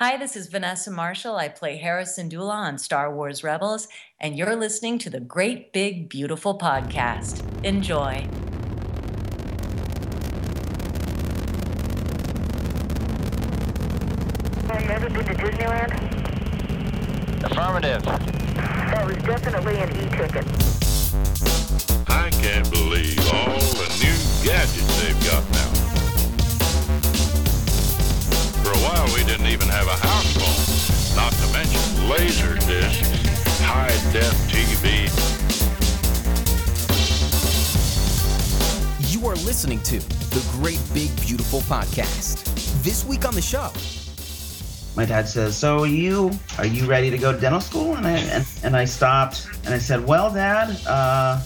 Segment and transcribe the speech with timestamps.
[0.00, 1.34] Hi, this is Vanessa Marshall.
[1.34, 3.88] I play Hera Syndulla on Star Wars Rebels,
[4.20, 7.42] and you're listening to the Great Big Beautiful Podcast.
[7.64, 8.24] Enjoy.
[14.68, 15.92] Have you ever been to Disneyland?
[17.42, 18.04] Affirmative.
[18.04, 20.46] That was definitely an e-ticket.
[22.08, 24.14] I can't believe all the new
[24.46, 25.97] gadgets they've got now.
[28.88, 33.60] For a while, we didn't even have a house phone, not to mention laser discs,
[33.60, 35.04] high def TV.
[39.12, 39.98] You are listening to
[40.30, 42.42] the Great Big Beautiful Podcast.
[42.82, 43.70] This week on the show,
[44.96, 48.06] my dad says, "So are you are you ready to go to dental school?" And
[48.06, 51.42] I and, and I stopped and I said, "Well, Dad, uh,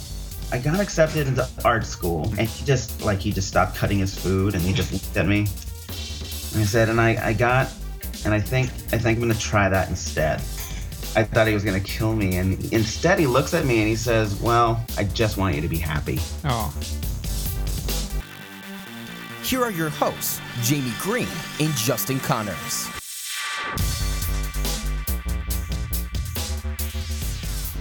[0.52, 4.14] I got accepted into art school." And he just like he just stopped cutting his
[4.14, 5.48] food and he just looked at me.
[6.52, 7.72] And I said, "And I I got
[8.24, 10.40] and I think I think I'm gonna try that instead."
[11.14, 13.96] I thought he was gonna kill me, and instead he looks at me and he
[13.96, 16.72] says, "Well, I just want you to be happy." Oh,
[19.42, 21.28] here are your hosts, Jamie Green
[21.60, 22.88] and Justin Connors.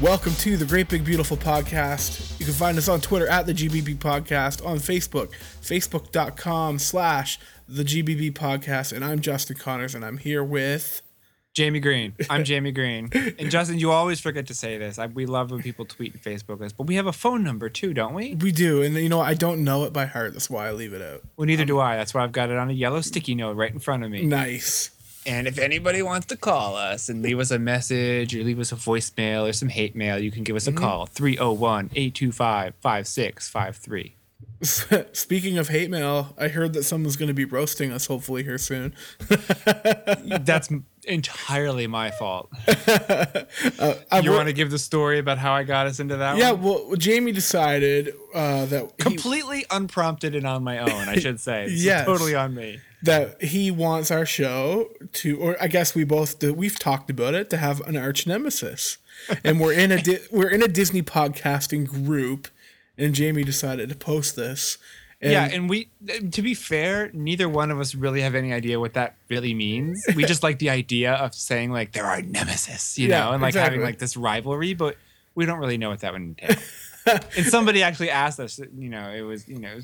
[0.01, 2.39] welcome to the Great Big Beautiful Podcast.
[2.39, 7.39] You can find us on Twitter at the GBB Podcast, on Facebook, facebook.com slash
[7.71, 11.01] the GBB Podcast, and I'm Justin Connors, and I'm here with
[11.53, 12.13] Jamie Green.
[12.29, 13.09] I'm Jamie Green.
[13.39, 14.99] And Justin, you always forget to say this.
[14.99, 17.69] I, we love when people tweet and Facebook us, but we have a phone number
[17.69, 18.35] too, don't we?
[18.35, 20.33] We do, and you know I don't know it by heart.
[20.33, 21.23] That's why I leave it out.
[21.37, 21.95] Well, neither um, do I.
[21.95, 24.25] That's why I've got it on a yellow sticky note right in front of me.
[24.25, 24.91] Nice.
[25.25, 28.73] And if anybody wants to call us and leave us a message or leave us
[28.73, 30.83] a voicemail or some hate mail, you can give us a mm-hmm.
[30.83, 34.15] call 301 825 5653.
[35.13, 38.59] Speaking of hate mail, I heard that someone's going to be roasting us hopefully here
[38.59, 38.93] soon.
[40.25, 40.69] That's
[41.05, 42.49] entirely my fault.
[42.67, 46.51] uh, you want to give the story about how I got us into that yeah,
[46.51, 46.61] one?
[46.61, 48.99] well, Jamie decided uh, that.
[48.99, 51.67] Completely he, unprompted and on my own, I should say.
[51.69, 52.81] Yeah, totally on me.
[53.01, 57.33] That he wants our show to, or I guess we both do, we've talked about
[57.33, 58.99] it, to have an arch nemesis.
[59.43, 62.47] and we're in a di- we're in a Disney podcasting group
[63.01, 64.77] and Jamie decided to post this.
[65.21, 65.89] And yeah, and we
[66.31, 70.03] to be fair, neither one of us really have any idea what that really means.
[70.15, 73.41] We just like the idea of saying like there are nemesis, you yeah, know, and
[73.41, 73.77] like exactly.
[73.77, 74.97] having like this rivalry, but
[75.35, 76.55] we don't really know what that would entail.
[77.37, 79.79] and somebody actually asked us, you know, it was, you know,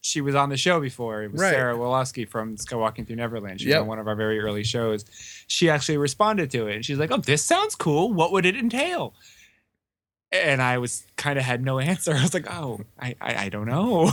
[0.00, 1.22] she was on the show before.
[1.22, 1.50] It was right.
[1.50, 3.60] Sarah Wolowski from Skywalking Through Neverland.
[3.60, 3.82] She yep.
[3.82, 5.04] on one of our very early shows.
[5.46, 8.12] She actually responded to it and she's like, "Oh, this sounds cool.
[8.12, 9.14] What would it entail?"
[10.34, 12.12] And I was kind of had no answer.
[12.12, 14.10] I was like, oh, I, I, I don't know.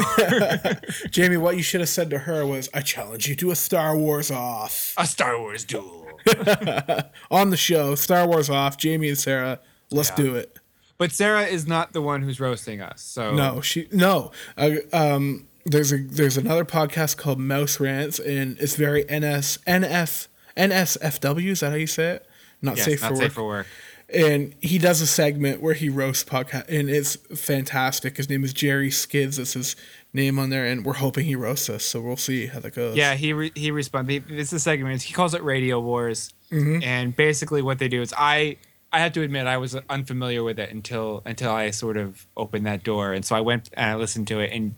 [1.09, 3.97] Jamie, what you should have said to her was, I challenge you to a Star
[3.97, 4.93] Wars off.
[4.97, 6.07] A Star Wars duel.
[7.31, 9.59] On the show, Star Wars off, Jamie and Sarah,
[9.89, 10.15] let's yeah.
[10.15, 10.59] do it.
[10.99, 13.01] But Sarah is not the one who's roasting us.
[13.01, 14.31] So No, she no.
[14.55, 20.27] Uh, um there's a there's another podcast called Mouse Rants and it's very NS NF
[20.55, 22.27] NSFW, is that how you say it?
[22.61, 23.31] Not yes, safe not for safe work.
[23.31, 23.67] for work
[24.13, 28.17] and he does a segment where he roasts podcast, and it's fantastic.
[28.17, 29.37] His name is Jerry Skids.
[29.37, 29.75] That's his
[30.13, 31.83] name on there, and we're hoping he roasts us.
[31.83, 32.95] So we'll see how that goes.
[32.95, 34.11] Yeah, he re- he responds.
[34.29, 35.01] It's a segment.
[35.01, 36.83] He calls it Radio Wars, mm-hmm.
[36.83, 38.57] and basically what they do is I
[38.91, 42.65] I have to admit I was unfamiliar with it until until I sort of opened
[42.65, 44.51] that door, and so I went and I listened to it.
[44.51, 44.75] And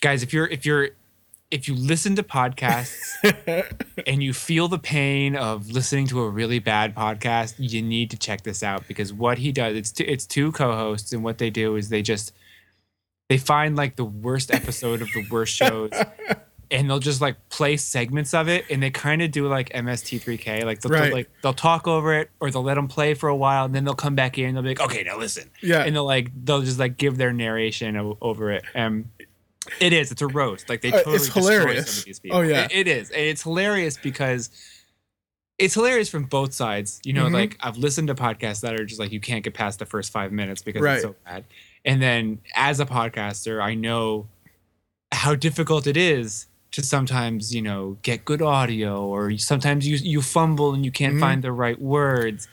[0.00, 0.90] guys, if you're if you're
[1.54, 3.14] if you listen to podcasts
[4.08, 8.16] and you feel the pain of listening to a really bad podcast, you need to
[8.16, 11.50] check this out because what he does it's t- it's two co-hosts and what they
[11.50, 12.32] do is they just
[13.28, 15.92] they find like the worst episode of the worst shows
[16.72, 20.64] and they'll just like play segments of it and they kind of do like MST3K
[20.64, 21.12] like they'll, right.
[21.12, 23.84] like they'll talk over it or they'll let them play for a while and then
[23.84, 25.48] they'll come back in and they'll be like okay now listen.
[25.62, 25.84] Yeah.
[25.84, 28.64] And they'll like they'll just like give their narration o- over it.
[28.74, 29.08] And
[29.80, 30.12] it is.
[30.12, 30.68] It's a roast.
[30.68, 31.90] Like they totally uh, it's hilarious.
[31.90, 32.38] Some of these people.
[32.38, 33.10] Oh yeah, it, it is.
[33.10, 34.50] And it's hilarious because
[35.58, 37.00] it's hilarious from both sides.
[37.04, 37.34] You know, mm-hmm.
[37.34, 40.12] like I've listened to podcasts that are just like you can't get past the first
[40.12, 40.94] five minutes because right.
[40.94, 41.44] it's so bad.
[41.84, 44.26] And then as a podcaster, I know
[45.12, 50.20] how difficult it is to sometimes you know get good audio or sometimes you you
[50.20, 51.20] fumble and you can't mm-hmm.
[51.20, 52.48] find the right words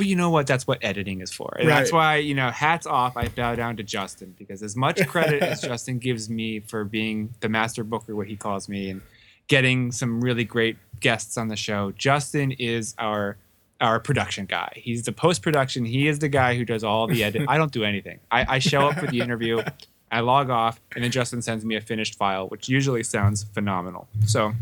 [0.00, 0.46] but you know what?
[0.46, 1.54] That's what editing is for.
[1.58, 1.74] And right.
[1.74, 5.42] that's why, you know, hats off, I bow down to Justin because as much credit
[5.42, 9.02] as Justin gives me for being the master booker, what he calls me, and
[9.48, 13.36] getting some really great guests on the show, Justin is our
[13.82, 14.72] our production guy.
[14.74, 15.84] He's the post production.
[15.84, 17.42] He is the guy who does all the edit.
[17.46, 18.20] I don't do anything.
[18.30, 19.62] I, I show up for the interview,
[20.10, 24.08] I log off, and then Justin sends me a finished file, which usually sounds phenomenal.
[24.24, 24.54] So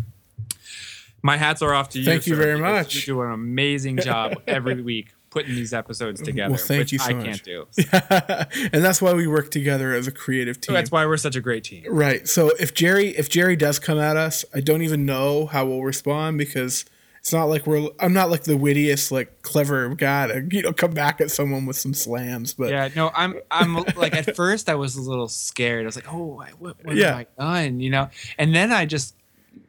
[1.22, 2.04] My hats are off to you.
[2.04, 2.96] Thank you sir, very much.
[2.96, 6.54] You do an amazing job every week putting these episodes together.
[6.54, 7.24] Well, thank which you so I much.
[7.26, 7.66] can't do.
[8.72, 10.74] and that's why we work together as a creative So team.
[10.74, 11.84] that's why we're such a great team.
[11.88, 12.26] Right.
[12.28, 15.82] So if Jerry if Jerry does come at us, I don't even know how we'll
[15.82, 16.84] respond because
[17.20, 20.72] it's not like we're I'm not like the wittiest, like clever guy to, you know,
[20.72, 22.54] come back at someone with some slams.
[22.54, 25.82] But Yeah, no, I'm I'm like at first I was a little scared.
[25.84, 27.08] I was like, oh, I- what, what Yeah.
[27.08, 27.80] have I done?
[27.80, 28.08] You know,
[28.38, 29.14] and then I just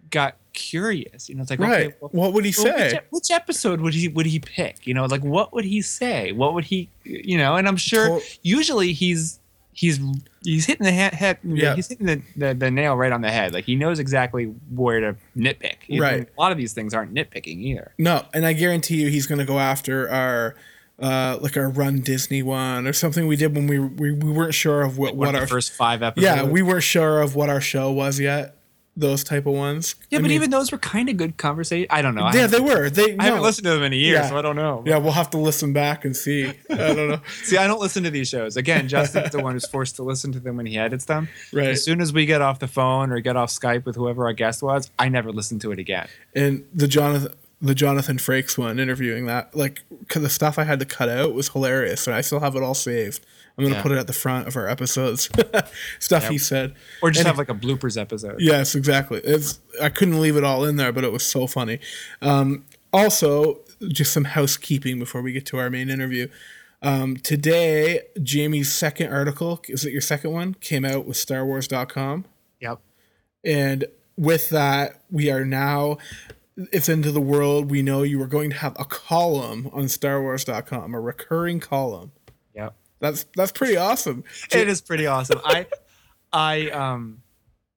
[0.10, 1.30] got curious.
[1.30, 1.88] You know, it's like, right.
[1.88, 2.96] okay, well, what would he well, say?
[2.96, 4.86] ep- which episode would he would he pick?
[4.86, 6.32] You know, like what would he say?
[6.32, 6.90] What would he?
[7.04, 9.40] You know, and I'm sure usually he's
[9.74, 10.00] he's
[10.44, 11.76] he's hitting the head, head Yeah.
[11.76, 13.54] he's hitting the, the the nail right on the head.
[13.54, 15.76] Like he knows exactly where to nitpick.
[15.88, 16.28] You know, Right.
[16.38, 17.94] A lot of these things aren't nitpicking either.
[17.98, 20.56] No, and I guarantee you he's gonna go after our
[21.02, 24.54] uh like our run Disney one or something we did when we we, we weren't
[24.54, 26.26] sure of what, One what our the first five episodes.
[26.36, 28.56] Yeah, we weren't sure of what our show was yet.
[28.98, 29.96] Those type of ones.
[30.10, 31.88] Yeah, I but mean- even those were kind of good conversation.
[31.90, 32.24] I don't know.
[32.24, 32.90] I Yeah, they were.
[32.90, 34.28] They I haven't listened to them in a year, Yeah.
[34.30, 34.84] so I don't know.
[34.86, 36.48] Yeah, we'll have to listen back and see.
[36.70, 37.22] I don't know.
[37.44, 38.58] See, I don't listen to these shows.
[38.58, 41.30] Again, Justin's the one who's forced to listen to them when he edits them.
[41.54, 41.68] Right.
[41.70, 44.34] As soon as we get off the phone or get off Skype with whoever our
[44.34, 46.08] guest was, I never listen to it again.
[46.36, 50.80] and the Jonathan the Jonathan Frakes one interviewing that like 'cause the stuff I had
[50.80, 53.26] to cut out was hilarious and I still have it all saved.
[53.60, 53.82] I'm gonna Yeah.
[53.84, 55.30] put it at the front of our episodes.
[56.00, 56.76] stuff he said.
[57.02, 58.38] Or just And- have like a bloopers episode.
[58.40, 59.20] Yes, exactly.
[59.24, 61.80] It's I couldn't leave it all in there, but it was so funny.
[62.22, 66.28] Um, also, just some housekeeping before we get to our main interview.
[66.82, 70.54] Um, today, Jamie's second article is it your second one?
[70.56, 72.26] Came out with StarWars.com.
[72.62, 72.80] Yep.
[73.44, 73.86] And
[74.18, 75.98] with that, we are now
[76.74, 77.72] it's into the world.
[77.72, 82.12] We know you are going to have a column on StarWars.com, a recurring column.
[83.00, 84.24] That's that's pretty awesome.
[84.52, 85.40] It is pretty awesome.
[85.44, 85.68] I,
[86.34, 87.22] I, um,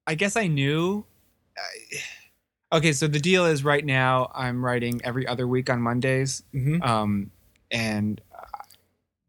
[0.05, 1.05] I guess I knew.
[1.57, 6.43] I, okay, so the deal is right now I'm writing every other week on Mondays.
[6.53, 6.83] Mhm.
[6.85, 7.31] Um,
[7.71, 8.59] and uh,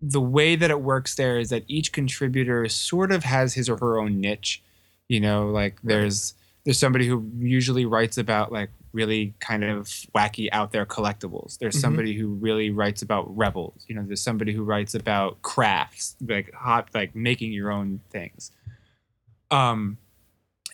[0.03, 3.77] the way that it works there is that each contributor sort of has his or
[3.79, 4.63] her own niche.
[5.09, 10.49] You know, like there's there's somebody who usually writes about like really kind of wacky
[10.53, 11.59] out there collectibles.
[11.59, 11.81] There's Mhm.
[11.81, 13.85] somebody who really writes about rebels.
[13.89, 18.53] You know, there's somebody who writes about crafts, like hot like making your own things.
[19.51, 19.99] Um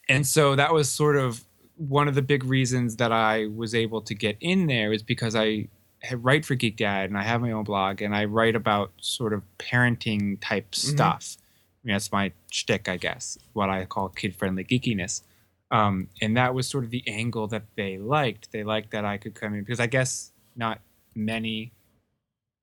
[0.08, 1.44] and so that was sort of
[1.76, 5.34] one of the big reasons that I was able to get in there is because
[5.34, 5.68] I
[6.10, 8.92] I write for Geek Dad and I have my own blog and I write about
[9.00, 11.36] sort of parenting type stuff.
[11.38, 15.22] I mean, that's my shtick, I guess, what I call kid friendly geekiness.
[15.70, 18.50] Um, and that was sort of the angle that they liked.
[18.52, 20.80] They liked that I could come in because I guess not
[21.14, 21.72] many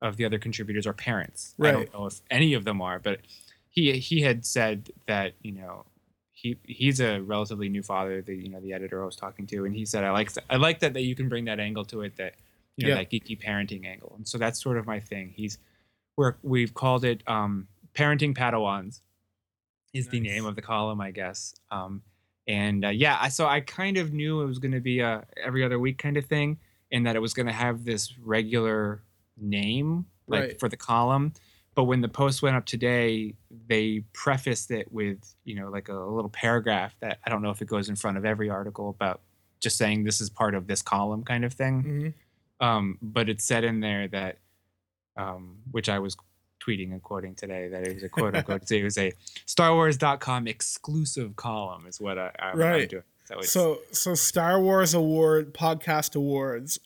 [0.02, 1.56] of the other contributors are parents.
[1.62, 3.20] I don't know if any of them are, but
[3.70, 5.86] he he had said that you know
[6.34, 8.22] he he's a relatively new father.
[8.22, 10.58] The you know the editor I was talking to, and he said I like I
[10.58, 12.36] like that that you can bring that angle to it that
[12.76, 13.00] you know Yeah.
[13.04, 15.34] that geeky parenting angle, and so that's sort of my thing.
[15.36, 15.58] He's
[16.18, 19.02] we're we've called it um, parenting Padawans
[19.94, 21.56] is the name of the column, I guess.
[21.72, 22.04] Um,
[22.48, 25.26] and uh, yeah, I, so I kind of knew it was going to be a
[25.44, 26.58] every other week kind of thing,
[26.92, 29.04] and that it was going to have this regular
[29.38, 30.60] name like Right.
[30.60, 31.34] for the column.
[31.76, 33.36] But when the post went up today,
[33.68, 37.62] they prefaced it with you know like a, little paragraph that I don't know if
[37.62, 39.22] it goes in front of every article about
[39.60, 41.84] just saying this is part of this column kind of thing.
[42.62, 42.66] Mhm.
[42.66, 44.40] Um, but it said in there that,
[45.16, 46.16] um, which I was
[46.60, 49.12] tweeting and quoting today, that it was a quote unquote, it was a
[49.46, 52.90] Star Wars.com exclusive column is what I, I, I'm Right.
[52.90, 53.04] doing.
[53.26, 56.80] So, So so Star Wars award podcast awards.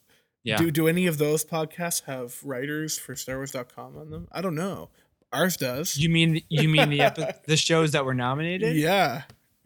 [0.43, 0.57] yeah.
[0.57, 4.27] Do do any of those podcasts have writers for StarWars.com on them?
[4.31, 4.89] I don't know.
[5.31, 5.97] Ours does.
[5.97, 8.75] you mean you mean the epi- the shows that were nominated?
[8.75, 9.23] yeah.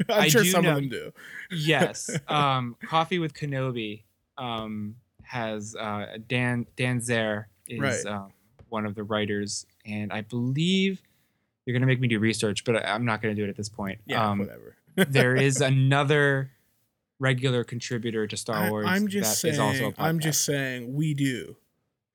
[0.10, 1.14] I'm I sure some know- of them do.
[1.50, 2.10] Yes.
[2.28, 4.04] Um, Coffee with Kenobi
[4.38, 8.06] um, has uh, Dan Dan Zehr is Right.
[8.06, 8.34] um,
[8.68, 11.02] one of the writers, and I believe
[11.66, 13.50] you're going to make me do research, but I, I'm not going to do it
[13.50, 14.00] at this point.
[14.06, 14.76] Yeah, um, whatever.
[14.96, 16.52] there is another
[17.20, 18.86] regular contributor to Star Wars.
[18.90, 19.60] I'm just that is saying.
[19.68, 21.56] also a I'm just saying we do.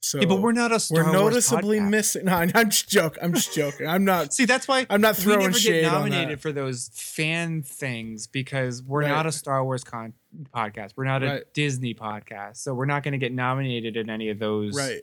[0.03, 1.15] So Yeah, but we're not a Star Wars.
[1.15, 1.91] we're noticeably podcast.
[1.91, 2.25] missing.
[2.27, 3.23] No, I'm just joking.
[3.23, 3.87] I'm just joking.
[3.87, 4.33] I'm not.
[4.33, 8.83] See, that's why I'm not we never shade get nominated for those fan things because
[8.83, 9.09] we're Right.
[9.09, 10.15] not a Star Wars con-
[10.55, 10.93] podcast.
[10.97, 11.43] We're not a Right.
[11.55, 15.03] Disney podcast, so we're not going to get nominated in any of those Right.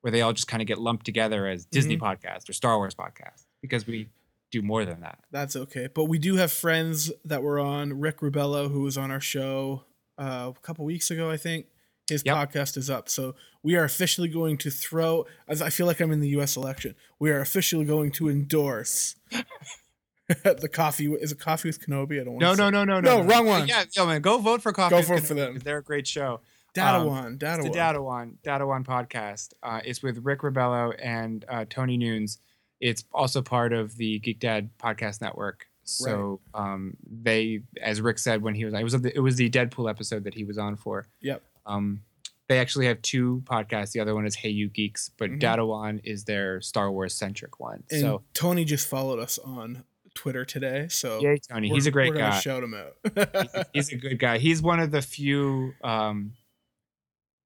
[0.00, 2.00] Where they all just kind of get lumped together as Disney Mhm.
[2.00, 4.08] podcast or Star Wars podcast because we
[4.50, 5.18] do more than that.
[5.30, 5.88] That's okay.
[5.92, 8.00] But we do have friends that were on.
[8.00, 9.84] Rick Rubello, who was on our show
[10.16, 11.66] uh, a couple weeks ago, I think.
[12.08, 12.34] His Yep.
[12.36, 13.08] podcast is up.
[13.10, 16.56] So we are officially going to throw, as I feel like I'm in the US
[16.56, 19.16] election, we are officially going to endorse
[20.28, 21.06] the coffee.
[21.14, 22.20] Is it Coffee with Kenobi?
[22.20, 23.68] I don't want No, to no, no, no, no, No, wrong one.
[23.68, 24.96] Yeah, yo, man, go vote for Coffee.
[24.96, 25.58] Go vote Kenobi for them.
[25.58, 26.40] They're a great show.
[26.78, 27.58] Dadawan, Dadawan.
[27.58, 29.52] It's the Dadawan, Dadawan podcast.
[29.62, 32.38] Uh, it's with Rick Ribello and uh, Tony Nunes.
[32.80, 35.66] It's also part of the Geek Dad podcast network.
[35.84, 39.48] So um, they, as Rick said when he was, it was the, it was the
[39.48, 41.06] Deadpool episode that he was on for.
[41.22, 41.42] Yep.
[41.64, 42.02] Um,
[42.48, 43.92] they actually have two podcasts.
[43.92, 45.40] The other one is Hey You Geeks, but Mhm.
[45.40, 47.84] Dadawan is their Star Wars centric one.
[47.90, 51.68] And so Tony just followed us on Twitter today, so yay, Tony!
[51.68, 52.38] He's a great we're guy.
[52.40, 53.68] Shout him out.
[53.72, 54.38] he's a good guy.
[54.38, 55.74] He's one of the few.
[55.84, 56.32] Um,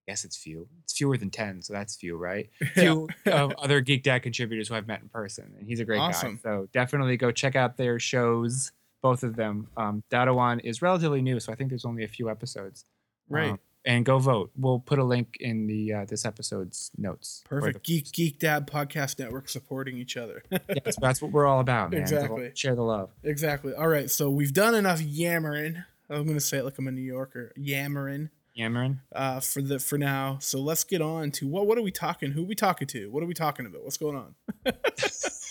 [0.06, 0.68] guess it's few.
[0.84, 2.50] It's fewer than ten, so that's few, right?
[2.74, 5.98] Few of other Geek Dad contributors who I've met in person, and he's a great
[5.98, 6.36] Awesome.
[6.36, 6.40] guy.
[6.42, 9.68] So definitely go check out their shows, both of them.
[9.76, 12.84] Um, Dadawan is relatively new, so I think there's only a few episodes.
[13.28, 13.50] right.
[13.50, 14.52] Um, and go vote.
[14.56, 17.42] We'll put a link in the uh, this episode's notes.
[17.48, 17.82] Perfect.
[17.84, 20.44] Geek Geek Dad podcast network supporting each other.
[20.52, 22.00] Yeah, that's, that's what we're all about, man.
[22.00, 22.52] Exactly.
[22.54, 23.10] Share the love.
[23.24, 23.74] exactly.
[23.74, 24.08] All right.
[24.08, 25.82] So we've done enough yammering.
[26.08, 27.52] I'm gonna say it like I'm a New Yorker.
[27.56, 28.30] Yammering.
[28.54, 29.00] Yammering.
[29.14, 30.36] Uh, for the for now.
[30.40, 32.32] So let's get on to what what are we talking?
[32.32, 33.10] Who are we talking to?
[33.10, 33.82] What are we talking about?
[33.82, 34.34] What's going on?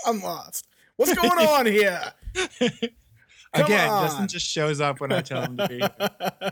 [0.05, 0.67] I'm lost.
[0.97, 2.13] What's going on here?
[3.53, 4.05] Come Again, on.
[4.07, 5.79] Justin just shows up when I tell him to be.
[5.79, 6.51] here.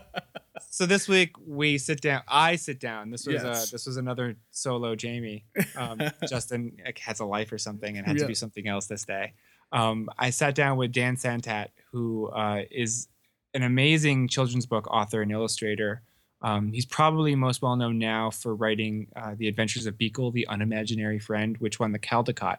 [0.70, 2.22] so this week we sit down.
[2.28, 3.10] I sit down.
[3.10, 3.44] This was Yes.
[3.44, 5.44] uh, this was another solo Jamie.
[5.76, 8.22] Um, Justin like, has a life or something and had Yeah.
[8.24, 9.32] to do something else this day.
[9.72, 13.08] Um, I sat down with Dan Santat, who uh, is
[13.54, 16.02] an amazing children's book author and illustrator.
[16.42, 20.46] Um, he's probably most well known now for writing uh, The Adventures of Beekle, the
[20.48, 22.58] Unimaginary Friend, which won the Caldecott,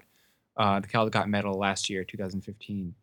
[0.58, 2.94] uh, the Caldecott Medal last year, 2015.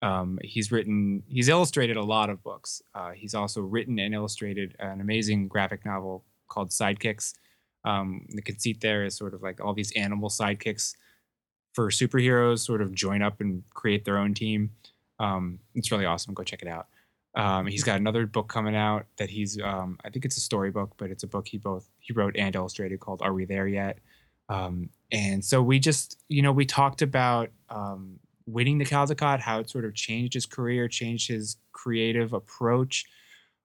[0.00, 2.82] Um, he's written, he's illustrated a lot of books.
[2.94, 7.34] Uh, he's also written and illustrated an amazing graphic novel called Sidekicks.
[7.84, 10.94] Um, the conceit there is sort of like all these animal sidekicks
[11.74, 14.70] for superheroes sort of join up and create their own team.
[15.20, 16.34] Um, it's really awesome.
[16.34, 16.88] Go check it out.
[17.34, 20.94] Um, he's got another book coming out that he's, um, I think it's a storybook,
[20.96, 23.98] but it's a book he both he wrote and illustrated called "Are We There Yet?"
[24.48, 29.60] Um, and so we just, you know, we talked about um, winning the Caldecott, how
[29.60, 33.04] it sort of changed his career, changed his creative approach.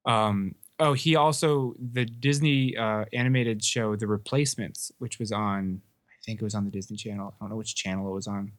[0.05, 6.19] Um, oh, he also the Disney uh, animated show The Replacements, which was on, I
[6.25, 7.33] think it was on the Disney Channel.
[7.33, 8.51] I don't know which channel it was on.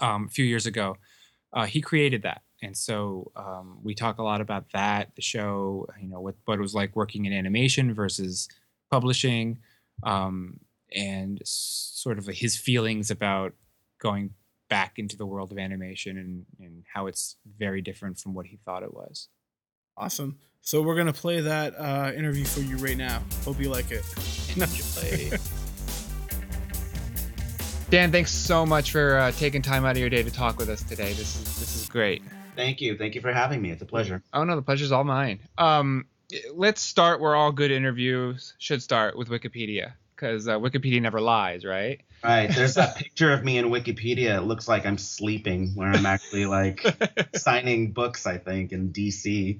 [0.00, 0.96] Um, a few years ago,
[1.52, 5.86] uh, he created that, and so um, we talk a lot about that, the show,
[6.00, 8.48] you know, what what it was like working in animation versus
[8.90, 9.58] publishing,
[10.02, 10.60] um,
[10.94, 13.54] and sort of his feelings about
[14.00, 14.30] going
[14.68, 18.56] back into the world of animation and, and how it's very different from what he
[18.56, 19.28] thought it was.
[19.96, 20.38] Awesome.
[20.62, 23.22] So we're gonna play that uh, interview for you right now.
[23.44, 24.04] Hope you like it.
[27.90, 30.68] Dan, thanks so much for uh, taking time out of your day to talk with
[30.68, 31.12] us today.
[31.12, 32.22] This is this is great.
[32.54, 32.96] Thank you.
[32.96, 33.72] Thank you for having me.
[33.72, 34.22] It's a pleasure.
[34.32, 35.40] Oh no, the pleasure's all mine.
[35.58, 36.06] Um,
[36.54, 41.64] let's start where all good interviews should start with Wikipedia, because uh, Wikipedia never lies,
[41.64, 42.00] right?
[42.22, 42.48] Right.
[42.48, 44.36] There's that picture of me in Wikipedia.
[44.36, 46.86] It looks like I'm sleeping, where I'm actually like
[47.34, 49.58] signing books, I think, in DC.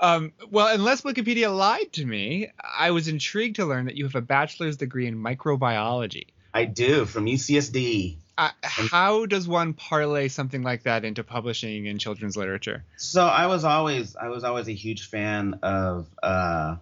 [0.00, 4.14] Um, well, unless Wikipedia lied to me, I was intrigued to learn that you have
[4.14, 6.28] a bachelor's degree in microbiology.
[6.52, 8.16] I do from UCSD.
[8.36, 12.84] Uh, how does one parlay something like that into publishing in children's literature?
[12.96, 16.76] So I was always I was always a huge fan of uh,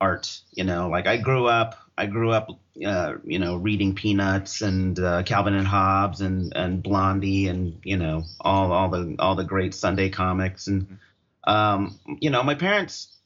[0.00, 0.40] art.
[0.52, 2.48] You know, like I grew up I grew up
[2.84, 7.98] uh, you know reading Peanuts and uh, Calvin and Hobbes and and Blondie and you
[7.98, 10.98] know all all the all the great Sunday comics and
[11.44, 13.16] um, you know my parents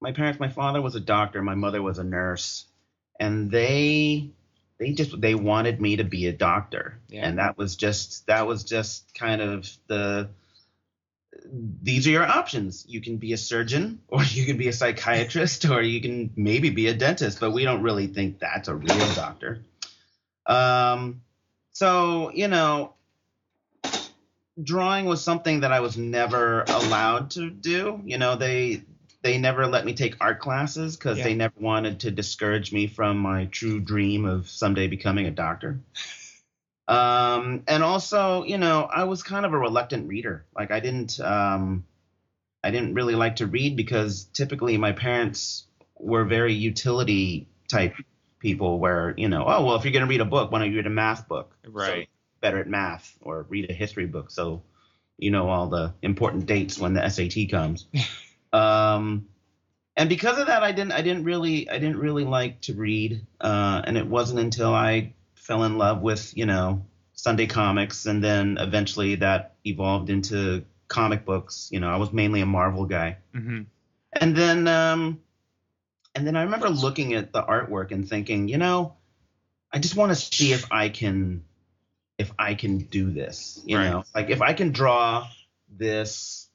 [0.00, 2.66] my parents my father was a doctor my mother was a nurse
[3.18, 4.30] and they
[4.78, 7.26] they just they wanted me to be a doctor Yeah.
[7.26, 10.28] and that was just that was just kind of the
[11.82, 12.84] these are your options.
[12.88, 16.70] You can be a surgeon, or you can be a psychiatrist, or you can maybe
[16.70, 19.62] be a dentist, but we don't really think that's a real doctor.
[20.46, 21.22] Um,
[21.72, 22.94] so, you know,
[24.62, 28.00] drawing was something that I was never allowed to do.
[28.04, 28.82] You know, they
[29.22, 31.24] they never let me take art classes because Yeah.
[31.24, 35.80] they never wanted to discourage me from my true dream of someday becoming a doctor.
[36.86, 40.46] Um, and also, you know, I was kind of a reluctant reader.
[40.56, 41.84] Like I didn't, um,
[42.62, 45.66] I didn't really like to read because typically my parents
[45.98, 47.94] were very utility type
[48.38, 50.70] people where, you know, oh, well, if you're going to read a book, why don't
[50.70, 51.56] you read a math book?
[51.66, 52.06] Right.
[52.06, 52.10] So
[52.40, 54.30] better at math or read a history book.
[54.30, 54.62] So,
[55.18, 57.86] you know, all the important dates when the SAT comes.
[58.52, 59.28] um,
[59.96, 63.26] and because of that, I didn't, I didn't really, I didn't really like to read.
[63.40, 68.22] Uh, and it wasn't until I fell in love with, you know, Sunday comics, and
[68.22, 71.68] then eventually that evolved into comic books.
[71.72, 73.62] You know, I was mainly a Marvel guy, Mm-hmm.
[74.12, 75.20] and then, um,
[76.14, 78.94] and then I remember looking at the artwork and thinking, you know,
[79.72, 81.44] I just want to see if I can
[82.18, 83.60] if I can do this.
[83.64, 83.90] You Right.
[83.90, 85.28] know, like if I can draw
[85.68, 86.47] this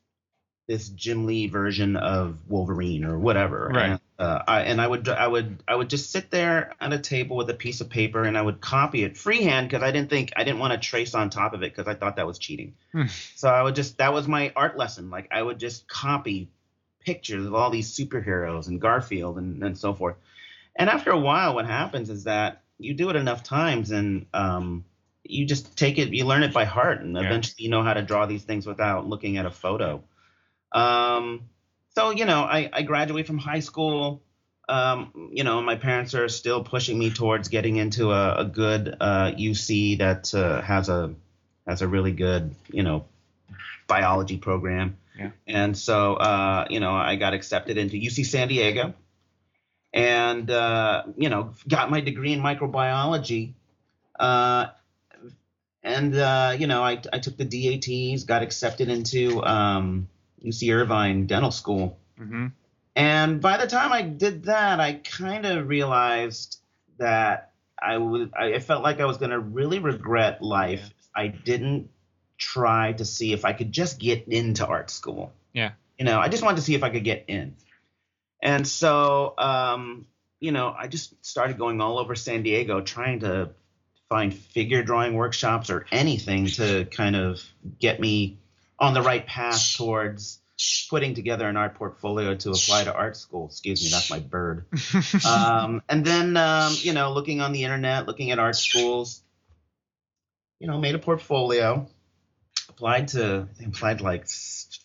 [0.67, 3.69] this Jim Lee version of Wolverine or whatever.
[3.73, 3.89] Right.
[3.91, 6.99] And, uh, I, and I would I would I would just sit there at a
[6.99, 10.09] table with a piece of paper and I would copy it freehand because I didn't
[10.09, 12.39] think I didn't want to trace on top of it because I thought that was
[12.39, 12.75] cheating.
[12.93, 13.07] Hmm.
[13.35, 15.09] so I would just that was my art lesson.
[15.09, 16.49] Like I would just copy
[17.01, 20.15] pictures of all these superheroes and Garfield and, and so forth.
[20.75, 24.85] And after a while, what happens is that you do it enough times and um,
[25.23, 27.23] you just take it, you learn it by heart, and Yeah.
[27.23, 30.03] eventually you know how to draw these things without looking at a photo.
[30.73, 31.49] Um,
[31.95, 34.21] so you know, I, I graduate from high school.
[34.67, 38.95] Um, you know, my parents are still pushing me towards getting into a, a good
[38.99, 41.13] uh, UC that uh, has a
[41.67, 43.05] has a really good you know
[43.87, 44.97] biology program.
[45.17, 45.31] Yeah.
[45.45, 48.93] And so uh, you know, I got accepted into UC San Diego,
[49.93, 53.53] and uh, you know, got my degree in microbiology.
[54.19, 54.67] Uh,
[55.83, 60.07] and uh, you know, I, I took the DATs, got accepted into um,
[60.43, 61.99] UC Irvine Dental School.
[62.17, 62.47] hmm
[62.95, 66.59] And by the time I did that, I kind of realized
[66.97, 70.85] that I would I felt like I was going to really regret life.
[70.99, 71.89] If I didn't
[72.37, 75.33] try to see if I could just get into art school.
[75.53, 75.71] Yeah.
[75.97, 77.55] You know, I just wanted to see if I could get in.
[78.41, 80.05] And so, um,
[80.39, 83.51] you know, I just started going all over San Diego trying to
[84.09, 87.41] find figure drawing workshops or anything to kind of
[87.79, 88.37] get me
[88.79, 90.39] on the right path towards
[90.89, 93.47] putting together an art portfolio to apply to art school.
[93.47, 94.65] Excuse me, that's my bird.
[95.25, 99.21] Um, and then, um, you know, looking on the internet, looking at art schools,
[100.59, 101.87] you know, made a portfolio,
[102.69, 104.25] applied to, applied to like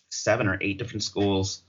[0.09, 1.61] seven or eight different schools.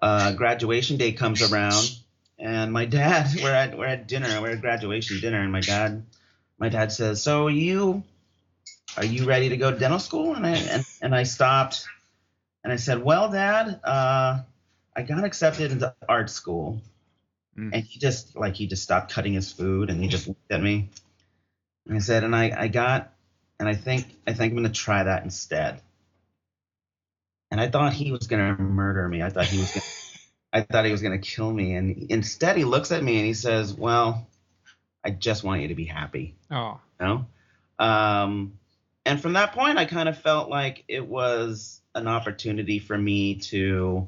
[0.00, 1.90] Uh, graduation day comes around,
[2.38, 6.04] and my dad, we're at we're at dinner, we're at graduation dinner, and my dad,
[6.58, 8.02] my dad says, "So you,
[8.96, 11.86] are you ready to go to dental school?" And I and, and I stopped,
[12.64, 14.40] and I said, "Well, Dad, uh,
[14.94, 16.80] I got accepted into art school."
[17.58, 17.70] Mm.
[17.72, 20.62] And he just like he just stopped cutting his food, and he just looked at
[20.62, 20.90] me,
[21.86, 23.12] and I said, "And I I got,
[23.58, 25.80] and I think I think I'm gonna try that instead."
[27.50, 29.22] And I thought he was gonna murder me.
[29.22, 29.82] I thought he was gonna.
[30.52, 31.74] I thought he was going to kill me.
[31.74, 34.26] And instead, he looks at me and he says, Well,
[35.04, 36.34] I just want you to be happy.
[36.50, 37.26] oh, You know?
[37.78, 38.58] Um,
[39.06, 43.36] and from that point, I kind of felt like it was an opportunity for me
[43.36, 44.06] to,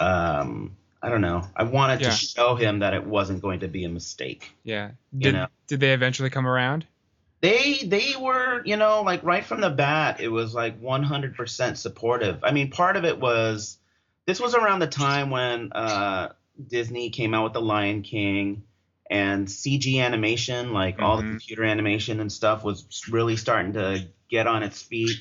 [0.00, 2.10] um, I don't know, I wanted Yeah.
[2.10, 4.52] to show him that it wasn't going to be a mistake.
[4.64, 4.90] yeah.
[5.16, 5.46] You know.
[5.66, 6.86] did they eventually come around?
[7.40, 12.42] they they were you know like right from the bat it was like 100% supportive
[12.42, 13.78] i mean part of it was
[14.26, 16.32] this was around the time when uh
[16.66, 18.64] disney came out with the lion king
[19.10, 21.30] and cg animation like all the Mhm.
[21.30, 25.16] computer animation and stuff was really starting to get on its feet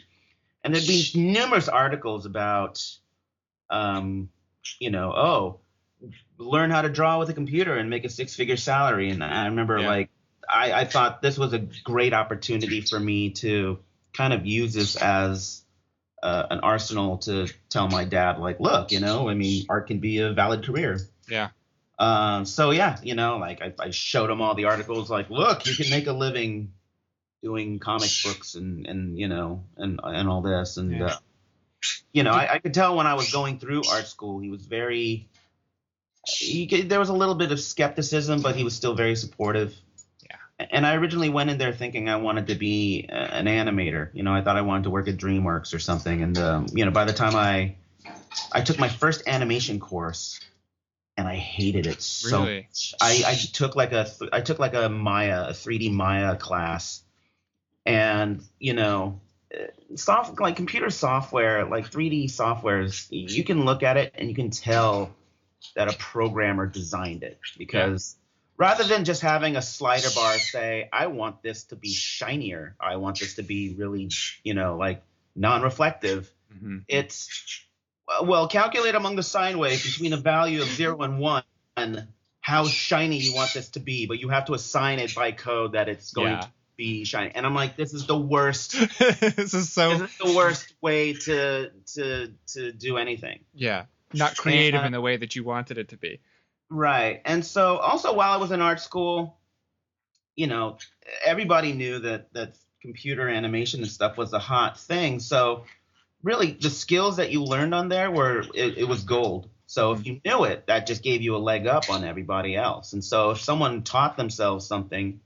[0.63, 2.83] and there'd been numerous articles about
[3.69, 4.29] um
[4.79, 5.59] you know oh
[6.37, 9.45] learn how to draw with a computer and make a six figure salary and i
[9.47, 9.87] remember Yeah.
[9.87, 10.09] like
[10.49, 13.79] I, I thought this was a great opportunity for me to
[14.13, 15.61] kind of use this as
[16.23, 19.99] uh, an arsenal to tell my dad, like, look, you know, I mean, art can
[19.99, 20.99] be a valid career.
[21.29, 21.49] Yeah.
[21.99, 25.65] Um, so yeah, you know, like I, I showed him all the articles, like, look,
[25.65, 26.73] you can make a living
[27.43, 31.05] doing comic books and and you know and and all this, and Yeah.
[31.05, 31.17] uh,
[32.11, 34.65] you know, I, I could tell when I was going through art school, he was
[34.65, 35.29] very.
[36.27, 39.73] He, there was a little bit of skepticism, but he was still very supportive.
[40.23, 44.09] yeah And I originally went in there thinking I wanted to be a- an animator.
[44.13, 46.21] You know, I thought I wanted to work at DreamWorks or something.
[46.23, 47.75] And um, you know, by the time I
[48.51, 50.39] I took my first animation course,
[51.17, 52.55] and I hated it so Really?
[52.61, 52.93] much.
[53.01, 57.03] I, I took like a th- I took like a Maya, a 3D Maya class,
[57.85, 59.19] and you know,
[59.53, 64.35] uh, soft like computer software, like 3D softwares, you can look at it and you
[64.35, 65.15] can tell
[65.75, 67.39] that a programmer designed it.
[67.57, 68.15] Because
[68.57, 72.97] rather than just having a slider bar say, I want this to be shinier, I
[72.97, 74.09] want this to be really,
[74.43, 75.03] you know, like
[75.35, 77.66] non-reflective, hmm it's
[78.23, 81.43] well calculate among the sine waves between a value of zero and one
[82.41, 85.73] how shiny you want this to be, but you have to assign it by code
[85.73, 86.39] that it's going Yeah.
[86.39, 87.31] to be shiny.
[87.35, 88.71] And I'm like, this is the worst.
[88.99, 93.41] this is so this is the worst way to to to do anything.
[93.53, 96.21] yeah, not creative uh, in the way that you wanted it to be.
[96.69, 97.21] Right.
[97.25, 99.37] And so also while I was in art school,
[100.35, 100.77] you know,
[101.25, 105.19] everybody knew that that computer animation and stuff was a hot thing.
[105.19, 105.65] So
[106.27, 109.49] really the skills that you learned on there were it, it was gold.
[109.65, 112.93] So if you knew it, that just gave you a leg up on everybody else.
[112.93, 115.19] And so if someone taught themselves something,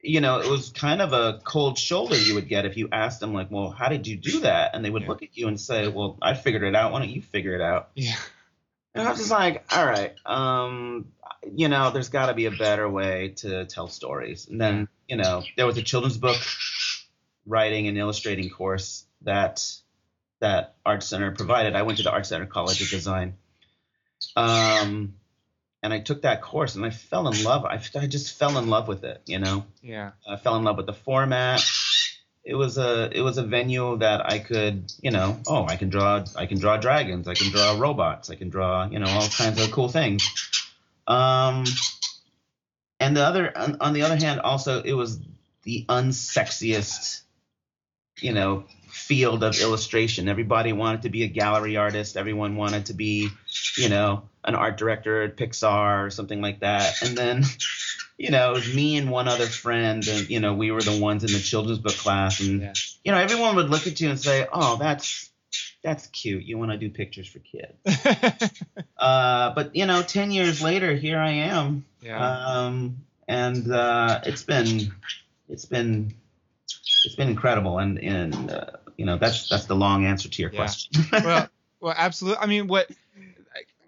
[0.00, 3.20] you know, it was kind of a cold shoulder you would get if you asked
[3.20, 4.74] them, like, well, how did you do that?
[4.74, 5.08] And they would Yeah.
[5.08, 6.92] look at you and say, well, I figured it out.
[6.92, 7.90] Why don't you figure it out?
[7.94, 8.16] Yeah.
[8.94, 11.12] And I was just like, all right, um,
[11.50, 14.48] you know, there's got to be a better way to tell stories.
[14.48, 16.36] And then, you know, there was a children's book
[17.46, 19.64] writing and illustrating course that
[20.42, 21.74] that Art Center provided.
[21.74, 23.34] I went to the Art Center College of Design,
[24.36, 25.14] um,
[25.82, 27.64] and I took that course, and I fell in love.
[27.64, 29.22] I, I just fell in love with it.
[29.26, 30.10] You know, Yeah.
[30.28, 31.62] I fell in love with the format.
[32.44, 35.90] It was a it was a venue that I could you know oh I can
[35.90, 39.28] draw I can draw dragons I can draw robots I can draw you know all
[39.28, 40.28] kinds of cool things.
[41.06, 41.64] Um,
[42.98, 45.20] and the other on, on the other hand also it was
[45.62, 47.22] the unsexiest
[48.18, 50.28] you know field of illustration.
[50.28, 52.16] Everybody wanted to be a gallery artist.
[52.16, 53.28] Everyone wanted to be
[53.76, 57.02] you know an art director at Pixar or something like that.
[57.02, 57.44] And then
[58.18, 61.00] you know, it was me and one other friend, and you know, we were the
[61.00, 62.72] ones in the children's book class, and Yeah.
[63.04, 65.30] you know, everyone would look at you and say, "Oh, that's
[65.82, 66.44] that's cute.
[66.44, 67.74] You want to do pictures for kids."
[68.98, 72.24] uh, but you know, ten years later, here I am, yeah.
[72.66, 74.92] um, and uh, it's been
[75.48, 76.14] it's been
[77.04, 80.50] it's been incredible, and and uh, you know, that's that's the long answer to your
[80.52, 80.56] Yeah.
[80.56, 81.04] question.
[81.24, 81.48] well,
[81.80, 82.38] well, absolutely.
[82.42, 82.90] I mean, what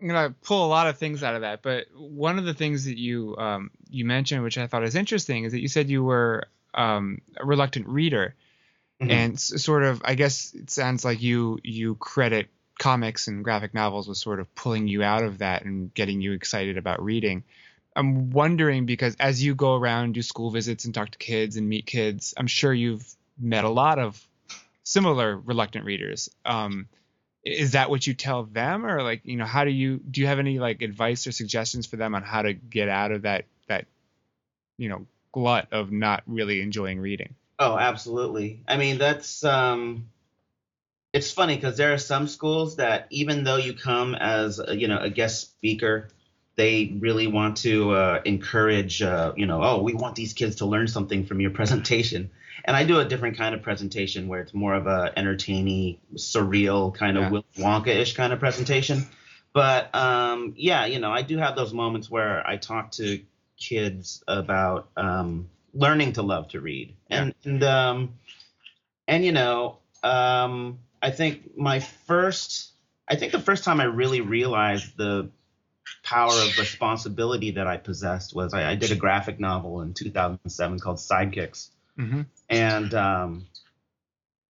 [0.00, 2.84] I'm gonna pull a lot of things out of that, but one of the things
[2.86, 6.02] that you um, you mentioned, which I thought is interesting, is that you said you
[6.04, 8.34] were um, a reluctant reader,
[9.00, 9.10] Mhm.
[9.10, 13.72] and s- sort of, I guess it sounds like you you credit comics and graphic
[13.72, 17.44] novels with sort of pulling you out of that and getting you excited about reading.
[17.96, 21.68] I'm wondering because as you go around, do school visits and talk to kids and
[21.68, 23.06] meet kids, I'm sure you've
[23.38, 24.20] met a lot of
[24.84, 26.30] similar reluctant readers.
[26.44, 26.88] Um,
[27.44, 30.26] is that what you tell them, or like you know, how do you do you
[30.26, 33.44] have any like advice or suggestions for them on how to get out of that
[33.68, 33.86] that
[34.78, 37.34] you know glut of not really enjoying reading?
[37.58, 38.62] Oh, absolutely.
[38.66, 40.06] I mean, that's um
[41.12, 44.88] it's funny because there are some schools that even though you come as a, you
[44.88, 46.08] know a guest speaker,
[46.56, 50.66] they really want to uh, encourage uh, you know oh we want these kids to
[50.66, 52.30] learn something from your presentation.
[52.64, 56.94] And I do a different kind of presentation where it's more of a entertaining, surreal
[56.94, 57.30] kind of Yeah.
[57.30, 59.06] Willy Wonka-ish kind of presentation.
[59.52, 63.20] But um, yeah, you know, I do have those moments where I talk to
[63.56, 68.14] kids about um, learning to love to read, and and um,
[69.06, 72.72] and you know, um, I think my first,
[73.08, 75.30] I think the first time I really realized the
[76.02, 80.78] power of responsibility that I possessed was I, I did a graphic novel in 2007
[80.80, 82.22] called Sidekicks, Mm-hmm.
[82.48, 83.46] and um,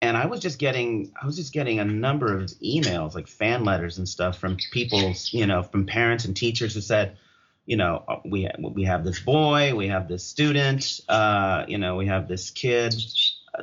[0.03, 3.63] and I was just getting I was just getting a number of emails like fan
[3.63, 7.17] letters and stuff from people you know from parents and teachers who said
[7.65, 11.95] you know uh, we we have this boy we have this student uh, you know
[11.95, 12.93] we have this kid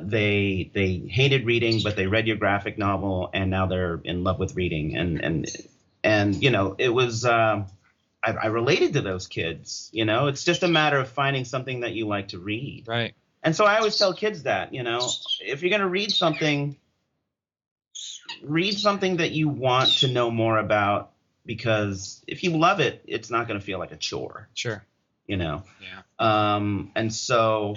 [0.01, 4.39] they they hated reading but they read your graphic novel and now they're in love
[4.39, 5.45] with reading and and
[6.03, 7.67] and you know it was um
[8.23, 11.81] I, I related to those kids you know it's just a matter of finding something
[11.81, 13.13] that you like to read Right.
[13.43, 16.77] And so I always tell kids that, you know, if you're going to read something,
[18.43, 21.11] read something that you want to know more about
[21.45, 24.83] because if you love it, it's not going to feel like a chore, Sure.
[25.25, 25.63] you know.
[25.81, 26.55] Yeah.
[26.55, 27.75] Um, and so,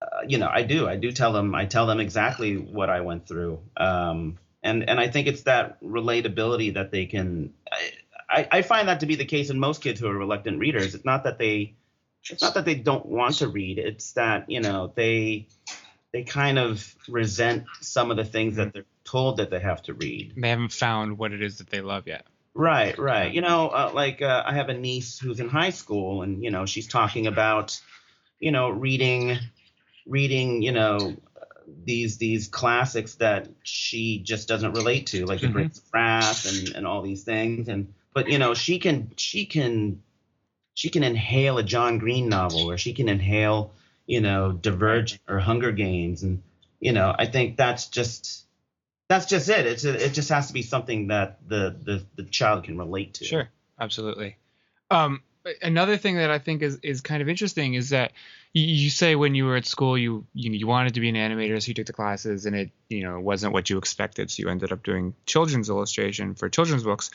[0.00, 3.00] uh, you know, I do, I do tell them, I tell them exactly what I
[3.00, 3.60] went through.
[3.76, 7.52] Um, and and I think it's that relatability that they can.
[7.70, 7.92] I,
[8.30, 10.94] I, I find that to be the case in most kids who are reluctant readers.
[10.94, 11.74] It's not that they
[12.30, 15.46] it's not that they don't want to read it's that you know they
[16.12, 19.94] they kind of resent some of the things that they're told that they have to
[19.94, 22.24] read They haven't found what it is that they love yet.
[22.54, 26.22] right right you know uh, like uh, i have a niece who's in high school
[26.22, 27.80] and you know she's talking about
[28.38, 29.38] you know reading
[30.06, 31.16] reading you know
[31.84, 35.52] these these classics that she just doesn't relate to like the Mhm.
[35.52, 40.02] Great Wrath and and all these things and but you know she can she can
[40.74, 43.72] she can inhale a John Green novel or she can inhale
[44.06, 46.22] you know Divergent or Hunger Games.
[46.22, 46.42] And
[46.80, 48.44] you know I think that's just
[49.08, 49.66] that's just it.
[49.66, 53.14] It's a, it just has to be something that the the the child can relate
[53.14, 53.24] to.
[53.24, 53.48] Sure,
[53.80, 54.36] absolutely.
[54.90, 55.22] Um,
[55.62, 58.12] another thing that I think is, is kind of interesting is that
[58.52, 61.16] you, you say when you were at school you, you you wanted to be an
[61.16, 64.42] animator, so you took the classes, and it you know wasn't what you expected, so
[64.42, 67.10] you ended up doing children's illustration for children's books.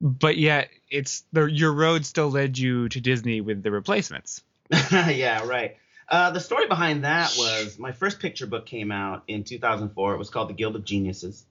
[0.00, 4.42] But yet, it's the your road still led you to Disney with the replacements.
[4.92, 5.76] yeah, right.
[6.08, 10.14] Uh, the story behind that was my first picture book came out in 2004.
[10.14, 11.44] It was called The Guild of Geniuses,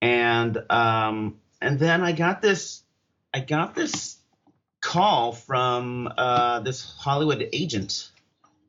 [0.00, 2.82] and um, and then I got this,
[3.32, 4.16] I got this
[4.80, 8.10] call from uh, this Hollywood agent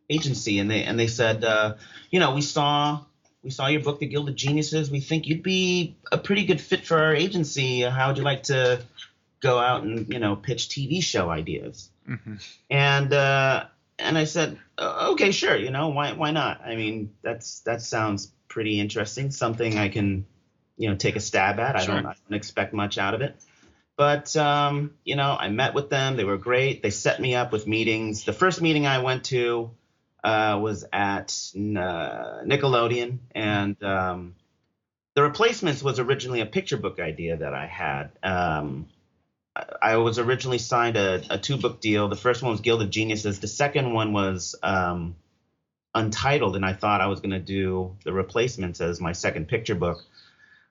[0.10, 1.76] agency, and they and they said, uh,
[2.12, 3.00] you know, we saw
[3.44, 4.92] we saw your book, The Guild of Geniuses.
[4.92, 7.82] We think you'd be a pretty good fit for our agency.
[7.82, 8.82] How would you like to
[9.42, 11.90] go out and you know pitch TV show ideas?
[12.08, 12.36] Mm-hmm.
[12.70, 13.66] And uh,
[13.98, 15.56] and I said, "Uh, okay, sure.
[15.56, 16.62] You know, why why not?
[16.62, 19.32] I mean, that's that sounds pretty interesting.
[19.32, 20.26] Something I can
[20.78, 21.76] you know take a stab at.
[21.76, 23.36] I don't I don't expect much out of it.
[23.96, 26.18] But um, you know, I met with them.
[26.18, 26.82] They were great.
[26.82, 28.24] They set me up with meetings.
[28.24, 29.72] The first meeting I went to
[30.24, 34.36] uh, was at uh, Nickelodeon, and um,
[35.16, 38.12] the replacements was originally a picture book idea that I had.
[38.24, 38.88] Um,
[39.82, 42.08] I- was originally signed a, a two book deal.
[42.08, 43.40] The first one was Guild of Geniuses.
[43.40, 45.16] The second one was um,
[45.96, 49.76] Untitled, and I thought I was going to do the replacements as my second picture
[49.76, 50.04] book.